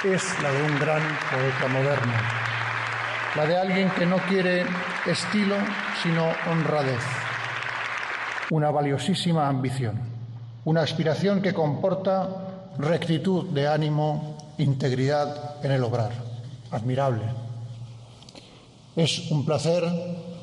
es 0.05 0.43
la 0.43 0.51
de 0.53 0.63
un 0.63 0.79
gran 0.79 1.03
poeta 1.03 1.69
moderno, 1.71 2.13
la 3.37 3.45
de 3.45 3.59
alguien 3.59 3.91
que 3.91 4.07
no 4.07 4.17
quiere 4.21 4.65
estilo, 5.05 5.57
sino 6.03 6.33
honradez, 6.51 7.05
una 8.49 8.71
valiosísima 8.71 9.49
ambición 9.49 10.14
una 10.65 10.83
aspiración 10.83 11.43
que 11.43 11.55
comporta 11.55 12.29
rectitud 12.79 13.51
de 13.51 13.69
ánimo, 13.69 14.39
integridad 14.59 15.65
en 15.65 15.73
el 15.73 15.85
obrar. 15.85 16.13
Admirable. 16.71 17.23
Es 18.97 19.31
un 19.31 19.45
placer 19.45 19.85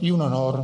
y 0.01 0.11
un 0.11 0.21
honor 0.21 0.63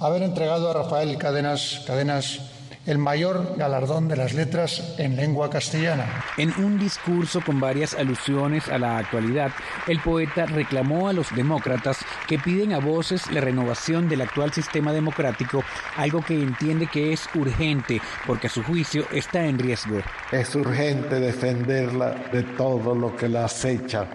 haber 0.00 0.22
entregado 0.22 0.70
a 0.70 0.74
Rafael 0.74 1.16
Cadenas, 1.18 1.82
Cadenas 1.86 2.40
el 2.86 2.98
mayor 2.98 3.54
galardón 3.56 4.08
de 4.08 4.16
las 4.16 4.34
letras 4.34 4.94
en 4.98 5.16
lengua 5.16 5.48
castellana. 5.48 6.24
En 6.36 6.50
un 6.62 6.78
discurso 6.78 7.40
con 7.44 7.60
varias 7.60 7.94
alusiones 7.94 8.68
a 8.68 8.78
la 8.78 8.98
actualidad, 8.98 9.50
el 9.86 10.00
poeta 10.00 10.46
reclamó 10.46 11.08
a 11.08 11.12
los 11.12 11.34
demócratas 11.34 11.98
que 12.28 12.38
piden 12.38 12.72
a 12.72 12.80
voces 12.80 13.30
la 13.30 13.40
renovación 13.40 14.08
del 14.08 14.20
actual 14.20 14.52
sistema 14.52 14.92
democrático, 14.92 15.62
algo 15.96 16.22
que 16.22 16.34
entiende 16.34 16.86
que 16.86 17.12
es 17.12 17.28
urgente 17.34 18.00
porque 18.26 18.48
a 18.48 18.50
su 18.50 18.62
juicio 18.62 19.06
está 19.12 19.44
en 19.44 19.58
riesgo. 19.58 19.98
Es 20.30 20.54
urgente 20.54 21.20
defenderla 21.20 22.10
de 22.32 22.42
todo 22.42 22.94
lo 22.94 23.16
que 23.16 23.28
la 23.28 23.46
acecha. 23.46 24.06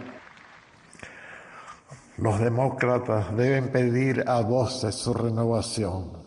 Los 2.17 2.39
demócratas 2.39 3.35
deben 3.35 3.71
pedir 3.71 4.25
a 4.27 4.41
voces 4.41 4.95
su 4.95 5.13
renovación 5.13 6.18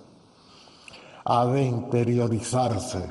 ha 1.25 1.47
de 1.47 1.63
interiorizarse. 1.63 3.05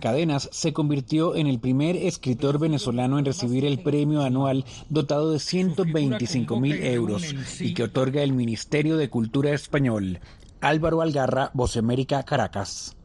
Cadenas 0.00 0.48
se 0.50 0.72
convirtió 0.72 1.36
en 1.36 1.46
el 1.46 1.60
primer 1.60 1.94
escritor 1.94 2.58
venezolano 2.58 3.20
en 3.20 3.24
recibir 3.24 3.64
el 3.64 3.82
premio 3.84 4.22
anual 4.22 4.64
dotado 4.88 5.30
de 5.30 5.38
125 5.38 6.58
mil 6.58 6.82
euros 6.82 7.22
y 7.60 7.72
que 7.72 7.84
otorga 7.84 8.22
el 8.22 8.32
Ministerio 8.32 8.96
de 8.96 9.08
Cultura 9.08 9.52
Español. 9.52 10.18
Álvaro 10.60 11.02
Algarra, 11.02 11.52
Voz 11.54 11.76
América, 11.76 12.24
Caracas. 12.24 12.96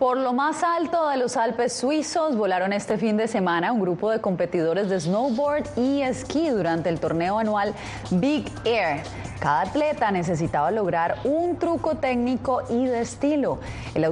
Por 0.00 0.16
lo 0.16 0.32
más 0.32 0.62
alto 0.62 1.10
de 1.10 1.18
los 1.18 1.36
Alpes 1.36 1.74
suizos 1.74 2.34
volaron 2.34 2.72
este 2.72 2.96
fin 2.96 3.18
de 3.18 3.28
semana 3.28 3.70
un 3.70 3.82
grupo 3.82 4.10
de 4.10 4.18
competidores 4.18 4.88
de 4.88 4.98
snowboard 4.98 5.64
y 5.76 6.00
esquí 6.00 6.48
durante 6.48 6.88
el 6.88 6.98
torneo 6.98 7.38
anual 7.38 7.74
Big 8.12 8.50
Air. 8.64 9.02
Cada 9.40 9.60
atleta 9.60 10.10
necesitaba 10.10 10.70
lograr 10.70 11.18
un 11.24 11.58
truco 11.58 11.96
técnico 11.96 12.62
y 12.70 12.86
de 12.86 13.02
estilo. 13.02 13.58
El, 13.94 14.06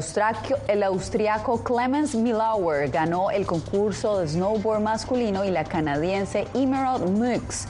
el 0.68 0.82
austriaco 0.82 1.64
Clemens 1.64 2.14
Milauer 2.14 2.90
ganó 2.90 3.30
el 3.30 3.46
concurso 3.46 4.18
de 4.18 4.28
snowboard 4.28 4.82
masculino 4.82 5.46
y 5.46 5.50
la 5.50 5.64
canadiense 5.64 6.46
Emerald 6.52 7.08
Mux 7.08 7.66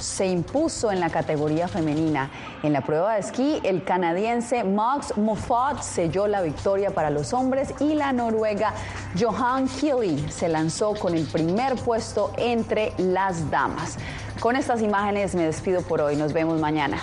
se 0.00 0.26
impuso 0.26 0.90
en 0.90 1.00
la 1.00 1.10
categoría 1.10 1.68
femenina. 1.68 2.30
En 2.62 2.72
la 2.72 2.80
prueba 2.80 3.14
de 3.14 3.20
esquí, 3.20 3.60
el 3.64 3.84
canadiense 3.84 4.64
Max 4.64 5.16
Moffat 5.16 5.82
selló 5.82 6.26
la 6.26 6.42
victoria 6.42 6.90
para 6.90 7.10
los 7.10 7.32
hombres 7.32 7.74
y 7.80 7.94
la 7.94 8.12
noruega 8.12 8.74
Johan 9.18 9.68
Kili 9.68 10.30
se 10.30 10.48
lanzó 10.48 10.94
con 10.94 11.14
el 11.14 11.26
primer 11.26 11.76
puesto 11.76 12.32
entre 12.36 12.92
las 12.98 13.50
damas. 13.50 13.98
Con 14.40 14.56
estas 14.56 14.82
imágenes 14.82 15.34
me 15.34 15.44
despido 15.44 15.82
por 15.82 16.00
hoy. 16.00 16.16
Nos 16.16 16.32
vemos 16.32 16.58
mañana. 16.60 16.98